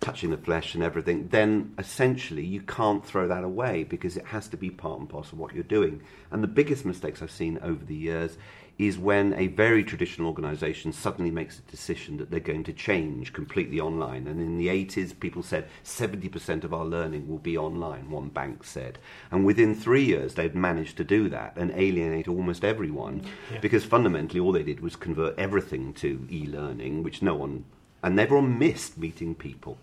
touching 0.00 0.30
the 0.30 0.36
flesh 0.36 0.74
and 0.74 0.84
everything, 0.84 1.28
then 1.28 1.72
essentially 1.78 2.44
you 2.44 2.60
can't 2.60 3.04
throw 3.06 3.26
that 3.28 3.42
away 3.42 3.84
because 3.84 4.16
it 4.16 4.26
has 4.26 4.48
to 4.48 4.56
be 4.56 4.68
part 4.68 5.00
and 5.00 5.08
parcel 5.08 5.34
of 5.34 5.38
what 5.38 5.54
you're 5.54 5.64
doing. 5.64 6.02
And 6.30 6.42
the 6.42 6.48
biggest 6.48 6.84
mistakes 6.84 7.22
I've 7.22 7.30
seen 7.30 7.58
over 7.62 7.82
the 7.84 7.94
years 7.94 8.36
is 8.78 8.98
when 8.98 9.32
a 9.34 9.46
very 9.46 9.82
traditional 9.82 10.28
organisation 10.28 10.92
suddenly 10.92 11.30
makes 11.30 11.58
a 11.58 11.70
decision 11.70 12.18
that 12.18 12.30
they're 12.30 12.40
going 12.40 12.64
to 12.64 12.72
change 12.72 13.32
completely 13.32 13.80
online. 13.80 14.26
And 14.26 14.40
in 14.40 14.58
the 14.58 14.68
80s, 14.68 15.18
people 15.18 15.42
said 15.42 15.68
70% 15.82 16.62
of 16.62 16.74
our 16.74 16.84
learning 16.84 17.26
will 17.26 17.38
be 17.38 17.56
online, 17.56 18.10
one 18.10 18.28
bank 18.28 18.64
said. 18.64 18.98
And 19.30 19.46
within 19.46 19.74
three 19.74 20.04
years, 20.04 20.34
they'd 20.34 20.54
managed 20.54 20.98
to 20.98 21.04
do 21.04 21.28
that 21.30 21.56
and 21.56 21.70
alienate 21.72 22.28
almost 22.28 22.64
everyone 22.64 23.24
because 23.62 23.84
fundamentally 23.84 24.40
all 24.40 24.52
they 24.52 24.62
did 24.62 24.80
was 24.80 24.94
convert 24.94 25.38
everything 25.38 25.94
to 25.94 26.26
e 26.30 26.46
learning, 26.46 27.02
which 27.02 27.22
no 27.22 27.34
one, 27.34 27.64
and 28.02 28.20
everyone 28.20 28.58
missed 28.58 28.98
meeting 28.98 29.34
people. 29.34 29.78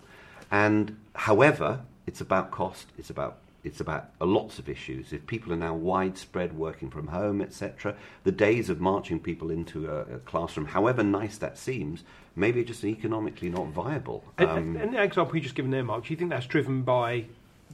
And 0.52 0.98
however, 1.16 1.82
it's 2.06 2.22
about 2.22 2.52
cost, 2.52 2.88
it's 2.98 3.10
about 3.10 3.38
it's 3.64 3.80
about 3.80 4.12
lots 4.20 4.60
of 4.60 4.68
issues. 4.68 5.14
If 5.14 5.26
people 5.26 5.54
are 5.54 5.58
now 5.58 5.74
widespread 5.74 6.58
working 6.58 6.90
from 6.90 7.08
home, 7.08 7.42
etc., 7.42 7.96
the 8.24 8.32
days 8.32 8.70
of 8.70 8.82
marching 8.82 9.20
people 9.20 9.50
into 9.50 9.90
a, 9.90 10.02
a 10.16 10.20
classroom, 10.20 10.68
however 10.68 11.04
nice 11.04 11.38
that 11.38 11.58
seems, 11.58 12.04
maybe 12.36 12.64
just 12.64 12.84
economically 12.84 13.50
not 13.50 13.68
viable. 13.68 14.24
And, 14.38 14.50
Um, 14.50 14.76
and 14.76 14.94
the 14.94 15.02
example 15.02 15.36
you 15.36 15.42
just 15.42 15.56
given 15.56 15.72
there, 15.72 15.84
Mark, 15.84 16.06
do 16.06 16.14
you 16.14 16.18
think 16.18 16.30
that's 16.30 16.46
driven 16.46 16.82
by 16.82 17.26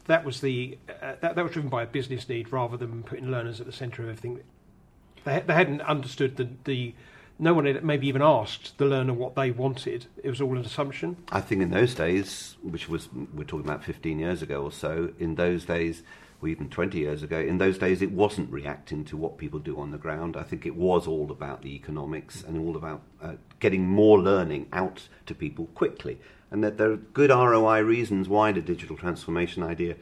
that 0.05 0.23
was 0.23 0.41
the 0.41 0.77
uh, 0.87 1.15
that, 1.21 1.35
that 1.35 1.43
was 1.43 1.51
driven 1.51 1.69
by 1.69 1.83
a 1.83 1.87
business 1.87 2.29
need 2.29 2.51
rather 2.51 2.77
than 2.77 3.03
putting 3.03 3.29
learners 3.29 3.59
at 3.59 3.65
the 3.65 3.71
centre 3.71 4.03
of 4.03 4.09
everything? 4.09 4.39
They, 5.23 5.43
they 5.45 5.53
hadn't 5.53 5.81
understood 5.81 6.37
the, 6.37 6.49
the 6.63 6.93
no 7.39 7.53
one 7.53 7.65
had 7.65 7.83
maybe 7.83 8.07
even 8.07 8.21
asked 8.21 8.77
the 8.77 8.85
learner 8.85 9.13
what 9.13 9.35
they 9.35 9.49
wanted. 9.49 10.05
It 10.21 10.29
was 10.29 10.41
all 10.41 10.57
an 10.57 10.65
assumption. 10.65 11.15
I 11.31 11.39
think 11.39 11.61
in 11.61 11.71
those 11.71 11.95
days, 11.95 12.57
which 12.61 12.89
was 12.89 13.07
we're 13.33 13.45
talking 13.45 13.65
about 13.65 13.83
15 13.83 14.19
years 14.19 14.41
ago 14.41 14.61
or 14.61 14.71
so, 14.73 15.13
in 15.17 15.35
those 15.35 15.63
days, 15.63 16.03
or 16.41 16.49
even 16.49 16.69
20 16.69 16.99
years 16.99 17.23
ago, 17.23 17.39
in 17.39 17.57
those 17.57 17.77
days 17.77 18.01
it 18.01 18.11
wasn't 18.11 18.51
reacting 18.51 19.05
to 19.05 19.15
what 19.15 19.37
people 19.37 19.59
do 19.59 19.79
on 19.79 19.91
the 19.91 19.97
ground. 19.97 20.35
I 20.35 20.43
think 20.43 20.65
it 20.65 20.75
was 20.75 21.07
all 21.07 21.31
about 21.31 21.61
the 21.61 21.73
economics 21.73 22.43
and 22.43 22.59
all 22.59 22.75
about 22.75 23.01
uh, 23.21 23.35
getting 23.59 23.87
more 23.87 24.19
learning 24.19 24.67
out 24.73 25.07
to 25.25 25.33
people 25.33 25.67
quickly. 25.67 26.19
And 26.51 26.61
that 26.63 26.77
there 26.77 26.91
are 26.91 26.97
good 26.97 27.29
ROI 27.29 27.81
reasons 27.81 28.27
why 28.27 28.51
the 28.51 28.61
digital 28.61 28.97
transformation 28.97 29.63
idea 29.63 29.95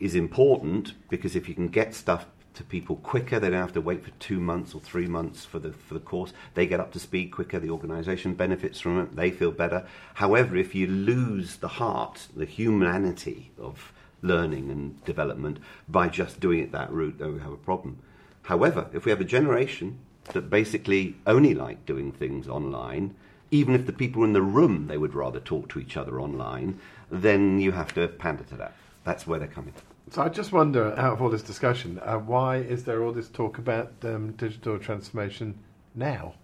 is 0.00 0.14
important 0.14 0.92
because 1.08 1.34
if 1.34 1.48
you 1.48 1.54
can 1.54 1.68
get 1.68 1.94
stuff 1.94 2.26
to 2.54 2.64
people 2.64 2.96
quicker. 2.96 3.38
They 3.38 3.50
don't 3.50 3.60
have 3.60 3.72
to 3.74 3.80
wait 3.80 4.04
for 4.04 4.10
two 4.12 4.40
months 4.40 4.74
or 4.74 4.80
three 4.80 5.06
months 5.06 5.44
for 5.44 5.58
the 5.58 5.72
for 5.72 5.94
the 5.94 6.00
course. 6.00 6.32
They 6.54 6.66
get 6.66 6.80
up 6.80 6.92
to 6.92 6.98
speed 6.98 7.30
quicker. 7.30 7.58
The 7.58 7.70
organisation 7.70 8.34
benefits 8.34 8.80
from 8.80 9.00
it. 9.00 9.16
They 9.16 9.30
feel 9.30 9.52
better. 9.52 9.86
However, 10.14 10.56
if 10.56 10.74
you 10.74 10.86
lose 10.86 11.56
the 11.56 11.68
heart, 11.68 12.28
the 12.34 12.44
humanity 12.44 13.50
of 13.58 13.92
learning 14.22 14.70
and 14.70 15.04
development 15.04 15.58
by 15.88 16.08
just 16.08 16.40
doing 16.40 16.60
it 16.60 16.72
that 16.72 16.90
route, 16.90 17.18
then 17.18 17.34
we 17.34 17.40
have 17.40 17.52
a 17.52 17.56
problem. 17.56 17.98
However, 18.42 18.88
if 18.92 19.04
we 19.04 19.10
have 19.10 19.20
a 19.20 19.24
generation 19.24 19.98
that 20.32 20.48
basically 20.48 21.16
only 21.26 21.54
like 21.54 21.84
doing 21.84 22.12
things 22.12 22.48
online, 22.48 23.14
even 23.50 23.74
if 23.74 23.86
the 23.86 23.92
people 23.92 24.24
in 24.24 24.32
the 24.32 24.42
room 24.42 24.86
they 24.86 24.98
would 24.98 25.14
rather 25.14 25.40
talk 25.40 25.68
to 25.68 25.78
each 25.78 25.96
other 25.96 26.20
online, 26.20 26.80
then 27.10 27.60
you 27.60 27.72
have 27.72 27.92
to 27.94 28.08
pander 28.08 28.44
to 28.44 28.56
that. 28.56 28.74
That's 29.04 29.26
where 29.26 29.38
they're 29.38 29.48
coming. 29.48 29.74
So 30.10 30.22
I 30.22 30.28
just 30.28 30.52
wonder, 30.52 30.96
out 30.98 31.14
of 31.14 31.22
all 31.22 31.30
this 31.30 31.42
discussion, 31.42 31.98
uh, 32.04 32.18
why 32.18 32.58
is 32.58 32.84
there 32.84 33.02
all 33.02 33.12
this 33.12 33.28
talk 33.28 33.58
about 33.58 33.92
um, 34.02 34.32
digital 34.32 34.78
transformation 34.78 35.58
now? 35.94 36.34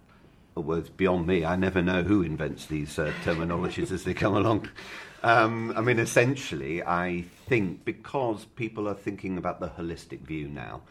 well, 0.55 0.77
it's 0.77 0.89
beyond 0.89 1.27
me. 1.27 1.45
I 1.45 1.55
never 1.55 1.81
know 1.81 2.03
who 2.03 2.23
invents 2.23 2.65
these 2.65 2.99
uh, 2.99 3.13
terminologies 3.23 3.91
as 3.91 4.03
they 4.03 4.13
come 4.13 4.35
along. 4.35 4.69
Um, 5.23 5.73
I 5.75 5.81
mean, 5.81 5.99
essentially, 5.99 6.83
I 6.83 7.25
think 7.47 7.85
because 7.85 8.45
people 8.55 8.87
are 8.89 8.93
thinking 8.93 9.37
about 9.37 9.59
the 9.59 9.69
holistic 9.69 10.21
view 10.21 10.47
now, 10.47 10.81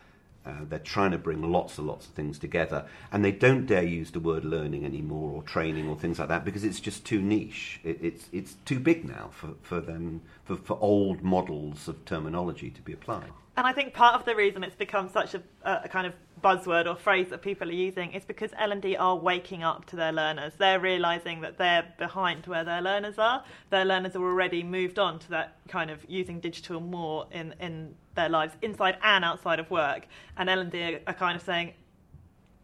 uh, 0.47 0.65
they're 0.69 0.79
trying 0.79 1.11
to 1.11 1.19
bring 1.19 1.43
lots 1.43 1.77
and 1.77 1.87
lots 1.87 2.07
of 2.07 2.13
things 2.13 2.39
together, 2.39 2.87
and 3.13 3.25
they 3.25 3.33
don't 3.33 3.67
dare 3.67 3.83
use 3.83 4.11
the 4.11 4.21
word 4.21 4.45
learning 4.45 4.85
anymore 4.85 5.33
or 5.33 5.43
training 5.43 5.89
or 5.89 5.97
things 5.97 6.19
like 6.19 6.29
that 6.29 6.45
because 6.45 6.65
it's 6.65 6.81
just 6.81 7.05
too 7.05 7.21
niche. 7.21 7.81
It, 7.85 7.99
it's 8.01 8.29
it's 8.33 8.55
too 8.65 8.81
big 8.81 9.07
now 9.07 9.31
for, 9.33 9.51
for 9.63 9.81
them 9.81 10.23
for, 10.45 10.57
for 10.57 10.79
old 10.81 11.23
models 11.23 11.89
of 11.89 12.05
terminology 12.05 12.71
to 12.71 12.81
be 12.83 12.93
applied. 12.93 13.31
And 13.57 13.67
I 13.67 13.73
think 13.73 13.93
part 13.93 14.15
of 14.15 14.25
the 14.25 14.35
reason 14.35 14.65
it's 14.65 14.77
become 14.77 15.11
such 15.11 15.35
a, 15.35 15.43
a 15.65 15.89
kind 15.89 16.07
of 16.07 16.15
buzzword 16.43 16.87
or 16.87 16.97
phrase 16.97 17.29
that 17.31 17.43
people 17.43 17.69
are 17.69 17.73
using 17.73 18.13
is 18.13 18.25
because 18.25 18.51
L&D 18.59 18.97
are 18.97 19.17
waking 19.17 19.63
up 19.63 19.87
to 19.87 19.97
their 19.97 20.13
learners. 20.13 20.53
They're 20.59 20.81
realising 20.81 21.41
that 21.43 21.59
they're 21.59 21.93
behind 21.99 22.47
where 22.47 22.65
their 22.65 22.83
learners 22.83 23.19
are. 23.19 23.45
Their 23.71 23.85
learners 23.85 24.17
are 24.17 24.23
already 24.23 24.63
moved 24.63 24.99
on 24.99 25.19
to 25.21 25.31
that 25.31 25.57
kind 25.69 25.91
of 25.91 26.05
using 26.09 26.41
digital 26.41 26.81
more 26.81 27.27
in, 27.31 27.55
in 27.61 27.95
their 28.15 28.29
lives, 28.29 28.55
inside 28.63 28.99
and 29.03 29.25
outside 29.25 29.59
of 29.59 29.71
work. 29.71 30.07
And 30.37 30.49
L&D 30.49 30.99
are 31.07 31.15
kind 31.15 31.37
of 31.37 31.43
saying, 31.43 31.75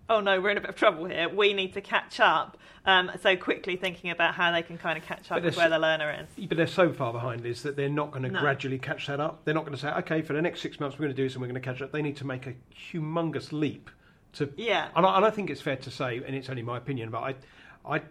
oh 0.09 0.21
no, 0.21 0.40
we're 0.40 0.51
in 0.51 0.59
a 0.59 0.61
bit 0.61 0.71
of 0.71 0.77
trouble 0.77 1.05
here. 1.07 1.29
We 1.29 1.53
need 1.53 1.73
to 1.75 1.81
catch 1.81 2.21
up. 2.21 2.57
Um, 2.85 3.11
so 3.21 3.37
quickly 3.37 3.75
thinking 3.77 4.11
about 4.11 4.35
how 4.35 4.53
they 4.53 4.62
can 4.62 4.79
kind 4.79 4.97
of 4.97 5.05
catch 5.05 5.31
up 5.33 5.42
with 5.42 5.57
where 5.57 5.69
the 5.69 5.79
learner 5.79 6.21
is. 6.23 6.47
But 6.49 6.57
they're 6.57 6.69
so 6.69 6.92
far 6.92 7.12
behind 7.12 7.45
is 7.45 7.62
that 7.64 7.75
they're 7.77 7.88
not 7.88 8.12
going 8.12 8.23
to 8.23 8.29
No. 8.31 8.38
gradually 8.38 8.79
catch 8.79 9.09
that 9.09 9.19
up. 9.19 9.45
They're 9.45 9.55
not 9.55 9.64
going 9.64 9.75
to 9.75 9.81
say, 9.81 9.88
okay, 9.88 10.23
for 10.23 10.35
the 10.35 10.42
next 10.42 10.61
six 10.61 10.79
months 10.79 10.97
we're 10.97 11.07
going 11.07 11.16
to 11.16 11.21
do 11.21 11.25
this 11.25 11.35
and 11.35 11.42
we're 11.42 11.49
going 11.49 11.61
to 11.61 11.69
catch 11.69 11.83
up. 11.83 11.90
They 11.90 12.03
need 12.03 12.16
to 12.19 12.25
make 12.27 12.47
a 12.47 12.55
humongous 12.92 13.51
leap 13.51 13.90
to. 14.35 14.49
Yeah. 14.57 14.88
And 14.95 15.05
I, 15.05 15.16
and 15.16 15.25
I 15.25 15.31
think 15.31 15.51
it's 15.51 15.61
fair 15.61 15.77
to 15.77 15.90
say, 15.90 16.19
and 16.25 16.37
it's 16.37 16.49
only 16.49 16.62
my 16.62 16.77
opinion, 16.77 17.11
but 17.11 17.23
I, 17.23 17.35
I, 17.97 18.03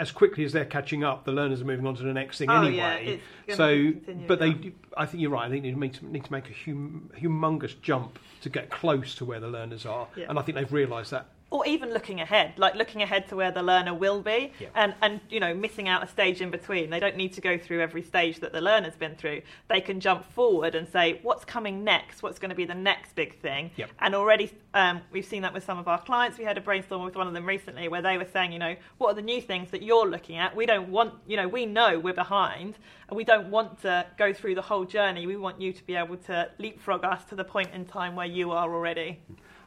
as 0.00 0.10
quickly 0.10 0.44
as 0.44 0.52
they're 0.52 0.64
catching 0.64 1.04
up, 1.04 1.24
the 1.24 1.30
learners 1.30 1.60
are 1.60 1.64
moving 1.66 1.86
on 1.86 1.94
to 1.94 2.02
the 2.02 2.12
next 2.12 2.38
thing 2.38 2.48
Oh, 2.50 2.62
anyway. 2.62 3.20
yeah, 3.46 3.54
so, 3.54 3.92
but 4.26 4.38
they. 4.40 4.72
I 4.96 5.04
think 5.06 5.20
you're 5.20 5.30
right. 5.30 5.46
I 5.46 5.50
think 5.50 5.62
they 5.62 5.70
need 5.72 5.94
to, 5.94 6.06
need 6.06 6.24
to 6.24 6.32
make 6.32 6.48
a 6.50 6.54
hum, 6.64 7.10
humongous 7.20 7.74
jump 7.82 8.18
to 8.40 8.48
get 8.48 8.70
close 8.70 9.14
to 9.16 9.24
where 9.26 9.38
the 9.40 9.48
learners 9.48 9.84
are, 9.84 10.08
Yeah. 10.16 10.26
and 10.30 10.38
I 10.38 10.42
think 10.42 10.56
they've 10.56 10.72
realised 10.72 11.10
that. 11.12 11.26
Or 11.52 11.66
even 11.66 11.92
looking 11.92 12.20
ahead, 12.20 12.52
like 12.56 12.76
looking 12.76 13.02
ahead 13.02 13.28
to 13.28 13.34
where 13.36 13.50
the 13.50 13.62
learner 13.62 13.92
will 13.92 14.22
be, 14.22 14.52
Yeah. 14.60 14.68
and 14.74 14.94
and 15.02 15.20
you 15.28 15.40
know 15.40 15.52
missing 15.52 15.88
out 15.88 16.02
a 16.02 16.06
stage 16.06 16.40
in 16.40 16.50
between. 16.50 16.90
They 16.90 17.00
don't 17.00 17.16
need 17.16 17.32
to 17.34 17.40
go 17.40 17.58
through 17.58 17.80
every 17.80 18.02
stage 18.02 18.38
that 18.40 18.52
the 18.52 18.60
learner's 18.60 18.94
been 18.94 19.16
through. 19.16 19.42
They 19.68 19.80
can 19.80 19.98
jump 20.00 20.24
forward 20.32 20.74
and 20.76 20.88
say, 20.88 21.18
what's 21.22 21.44
coming 21.44 21.82
next? 21.82 22.22
What's 22.22 22.38
going 22.38 22.50
to 22.50 22.54
be 22.54 22.64
the 22.64 22.74
next 22.74 23.14
big 23.16 23.38
thing? 23.40 23.72
Yep. 23.76 23.90
And 24.00 24.14
already 24.14 24.52
um, 24.74 25.00
we've 25.10 25.24
seen 25.26 25.42
that 25.42 25.52
with 25.52 25.64
some 25.64 25.78
of 25.78 25.88
our 25.88 26.00
clients. 26.00 26.38
We 26.38 26.44
had 26.44 26.56
a 26.56 26.60
brainstorm 26.60 27.04
with 27.04 27.16
one 27.16 27.26
of 27.26 27.34
them 27.34 27.44
recently 27.46 27.88
where 27.88 28.02
they 28.02 28.16
were 28.16 28.28
saying, 28.32 28.52
you 28.52 28.58
know, 28.60 28.76
what 28.98 29.08
are 29.10 29.14
the 29.14 29.22
new 29.22 29.40
things 29.42 29.70
that 29.72 29.82
you're 29.82 30.06
looking 30.08 30.36
at? 30.36 30.54
We 30.54 30.66
don't 30.66 30.88
want, 30.88 31.14
you 31.26 31.36
know, 31.36 31.48
we 31.48 31.66
know 31.66 31.98
we're 31.98 32.14
behind, 32.14 32.76
and 33.08 33.16
we 33.16 33.24
don't 33.24 33.50
want 33.50 33.82
to 33.82 34.06
go 34.16 34.32
through 34.32 34.54
the 34.54 34.62
whole 34.62 34.84
journey. 34.84 35.26
We 35.26 35.36
want 35.36 35.60
you 35.60 35.72
to 35.72 35.84
be 35.84 35.96
able 35.96 36.16
to 36.18 36.48
leapfrog 36.58 37.04
us 37.04 37.24
to 37.24 37.34
the 37.34 37.42
point 37.44 37.70
in 37.74 37.84
time 37.86 38.14
where 38.14 38.26
you 38.26 38.52
are 38.52 38.72
already. 38.72 39.18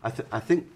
I, 0.01 0.09
th- 0.09 0.27
I 0.31 0.39
think 0.39 0.67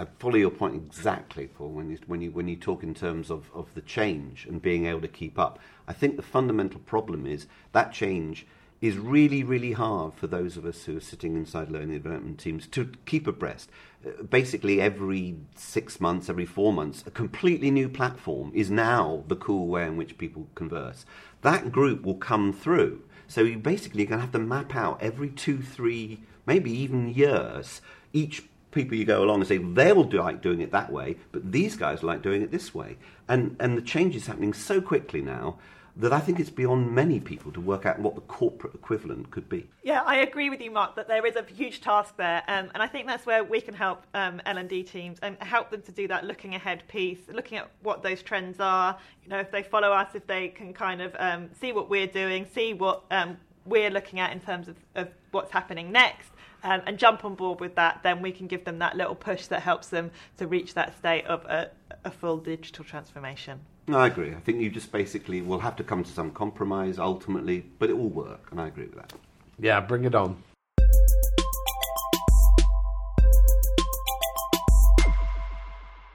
I 0.00 0.06
follow 0.18 0.36
your 0.36 0.50
point 0.50 0.74
exactly, 0.76 1.48
Paul. 1.48 1.72
When 1.72 1.90
you 1.90 1.98
when 2.06 2.22
you 2.22 2.30
when 2.30 2.48
you 2.48 2.56
talk 2.56 2.82
in 2.82 2.94
terms 2.94 3.30
of, 3.30 3.50
of 3.54 3.74
the 3.74 3.82
change 3.82 4.46
and 4.46 4.62
being 4.62 4.86
able 4.86 5.02
to 5.02 5.08
keep 5.08 5.38
up, 5.38 5.58
I 5.86 5.92
think 5.92 6.16
the 6.16 6.22
fundamental 6.22 6.80
problem 6.80 7.26
is 7.26 7.46
that 7.72 7.92
change 7.92 8.46
is 8.80 8.96
really 8.96 9.44
really 9.44 9.72
hard 9.72 10.14
for 10.14 10.26
those 10.26 10.56
of 10.56 10.64
us 10.64 10.84
who 10.84 10.96
are 10.96 11.02
sitting 11.02 11.36
inside 11.36 11.70
learning 11.70 12.00
development 12.02 12.40
teams 12.40 12.66
to 12.68 12.90
keep 13.04 13.26
abreast. 13.26 13.68
Uh, 14.06 14.22
Basically, 14.22 14.80
every 14.80 15.36
six 15.54 16.00
months, 16.00 16.30
every 16.30 16.46
four 16.46 16.72
months, 16.72 17.04
a 17.06 17.10
completely 17.10 17.70
new 17.70 17.90
platform 17.90 18.50
is 18.54 18.70
now 18.70 19.22
the 19.28 19.36
cool 19.36 19.66
way 19.68 19.84
in 19.84 19.98
which 19.98 20.16
people 20.16 20.48
converse. 20.54 21.04
That 21.42 21.70
group 21.70 22.04
will 22.06 22.14
come 22.14 22.54
through. 22.54 23.02
So 23.28 23.42
you 23.42 23.58
basically 23.58 24.06
going 24.06 24.18
to 24.20 24.24
have 24.24 24.32
to 24.32 24.38
map 24.38 24.74
out 24.74 25.02
every 25.02 25.28
two, 25.28 25.60
three, 25.60 26.20
maybe 26.46 26.70
even 26.72 27.12
years 27.12 27.82
each 28.12 28.49
people 28.70 28.96
you 28.96 29.04
go 29.04 29.24
along 29.24 29.40
and 29.40 29.48
say 29.48 29.58
they'll 29.58 30.04
do 30.04 30.18
like 30.18 30.42
doing 30.42 30.60
it 30.60 30.72
that 30.72 30.92
way, 30.92 31.16
but 31.32 31.50
these 31.50 31.76
guys 31.76 32.02
like 32.02 32.22
doing 32.22 32.42
it 32.42 32.50
this 32.50 32.74
way. 32.74 32.96
And 33.28 33.56
and 33.60 33.76
the 33.76 33.82
change 33.82 34.16
is 34.16 34.26
happening 34.26 34.52
so 34.52 34.80
quickly 34.80 35.20
now 35.20 35.58
that 35.96 36.12
I 36.12 36.20
think 36.20 36.38
it's 36.38 36.50
beyond 36.50 36.92
many 36.92 37.20
people 37.20 37.52
to 37.52 37.60
work 37.60 37.84
out 37.84 37.98
what 37.98 38.14
the 38.14 38.20
corporate 38.22 38.74
equivalent 38.74 39.30
could 39.30 39.48
be. 39.48 39.68
Yeah, 39.82 40.02
I 40.06 40.18
agree 40.18 40.48
with 40.48 40.60
you, 40.60 40.70
Mark, 40.70 40.94
that 40.96 41.08
there 41.08 41.26
is 41.26 41.36
a 41.36 41.44
huge 41.44 41.80
task 41.80 42.16
there, 42.16 42.42
um, 42.48 42.70
and 42.74 42.82
I 42.82 42.86
think 42.86 43.06
that's 43.06 43.26
where 43.26 43.42
we 43.42 43.60
can 43.60 43.74
help 43.74 44.06
um, 44.14 44.40
L 44.46 44.56
and 44.56 44.68
D 44.68 44.82
teams 44.82 45.18
and 45.20 45.36
help 45.42 45.70
them 45.70 45.82
to 45.82 45.92
do 45.92 46.08
that 46.08 46.24
looking 46.24 46.54
ahead 46.54 46.84
piece, 46.88 47.18
looking 47.32 47.58
at 47.58 47.70
what 47.82 48.02
those 48.02 48.22
trends 48.22 48.60
are. 48.60 48.96
You 49.24 49.30
know, 49.30 49.38
if 49.38 49.50
they 49.50 49.62
follow 49.62 49.92
us, 49.92 50.14
if 50.14 50.26
they 50.26 50.48
can 50.48 50.72
kind 50.72 51.02
of 51.02 51.14
um, 51.18 51.50
see 51.60 51.72
what 51.72 51.90
we're 51.90 52.06
doing, 52.06 52.46
see 52.54 52.72
what 52.72 53.02
um, 53.10 53.36
we're 53.66 53.90
looking 53.90 54.20
at 54.20 54.32
in 54.32 54.40
terms 54.40 54.68
of, 54.68 54.76
of 54.94 55.08
what's 55.32 55.50
happening 55.50 55.92
next. 55.92 56.30
Um, 56.62 56.82
and 56.86 56.98
jump 56.98 57.24
on 57.24 57.34
board 57.34 57.60
with 57.60 57.74
that, 57.76 58.00
then 58.02 58.20
we 58.20 58.32
can 58.32 58.46
give 58.46 58.64
them 58.64 58.78
that 58.80 58.96
little 58.96 59.14
push 59.14 59.46
that 59.46 59.62
helps 59.62 59.88
them 59.88 60.10
to 60.36 60.46
reach 60.46 60.74
that 60.74 60.96
state 60.98 61.24
of 61.26 61.44
a, 61.46 61.70
a 62.04 62.10
full 62.10 62.36
digital 62.36 62.84
transformation. 62.84 63.60
No, 63.88 63.98
I 63.98 64.06
agree. 64.06 64.34
I 64.34 64.40
think 64.40 64.60
you 64.60 64.70
just 64.70 64.92
basically 64.92 65.40
will 65.42 65.60
have 65.60 65.76
to 65.76 65.84
come 65.84 66.04
to 66.04 66.10
some 66.10 66.30
compromise 66.30 66.98
ultimately, 66.98 67.64
but 67.78 67.90
it 67.90 67.96
will 67.96 68.10
work, 68.10 68.48
and 68.50 68.60
I 68.60 68.68
agree 68.68 68.84
with 68.84 68.96
that. 68.96 69.12
Yeah, 69.58 69.80
bring 69.80 70.04
it 70.04 70.14
on. 70.14 70.42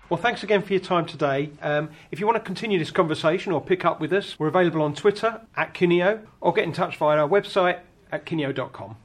Well, 0.08 0.22
thanks 0.22 0.44
again 0.44 0.62
for 0.62 0.72
your 0.72 0.82
time 0.82 1.08
today. 1.08 1.50
Um, 1.64 1.90
if 2.12 2.20
you 2.20 2.28
want 2.28 2.36
to 2.36 2.44
continue 2.44 2.78
this 2.78 2.92
conversation 2.92 3.52
or 3.52 3.60
pick 3.60 3.84
up 3.84 4.00
with 4.00 4.14
us, 4.14 4.38
we're 4.38 4.48
available 4.48 4.84
on 4.84 4.94
Twitter 4.94 5.42
at 5.58 5.74
Kineo 5.74 6.22
or 6.42 6.54
get 6.54 6.64
in 6.64 6.74
touch 6.74 6.96
via 6.98 7.18
our 7.18 7.28
website 7.28 7.80
at 8.12 8.24
kineo.com. 8.26 8.98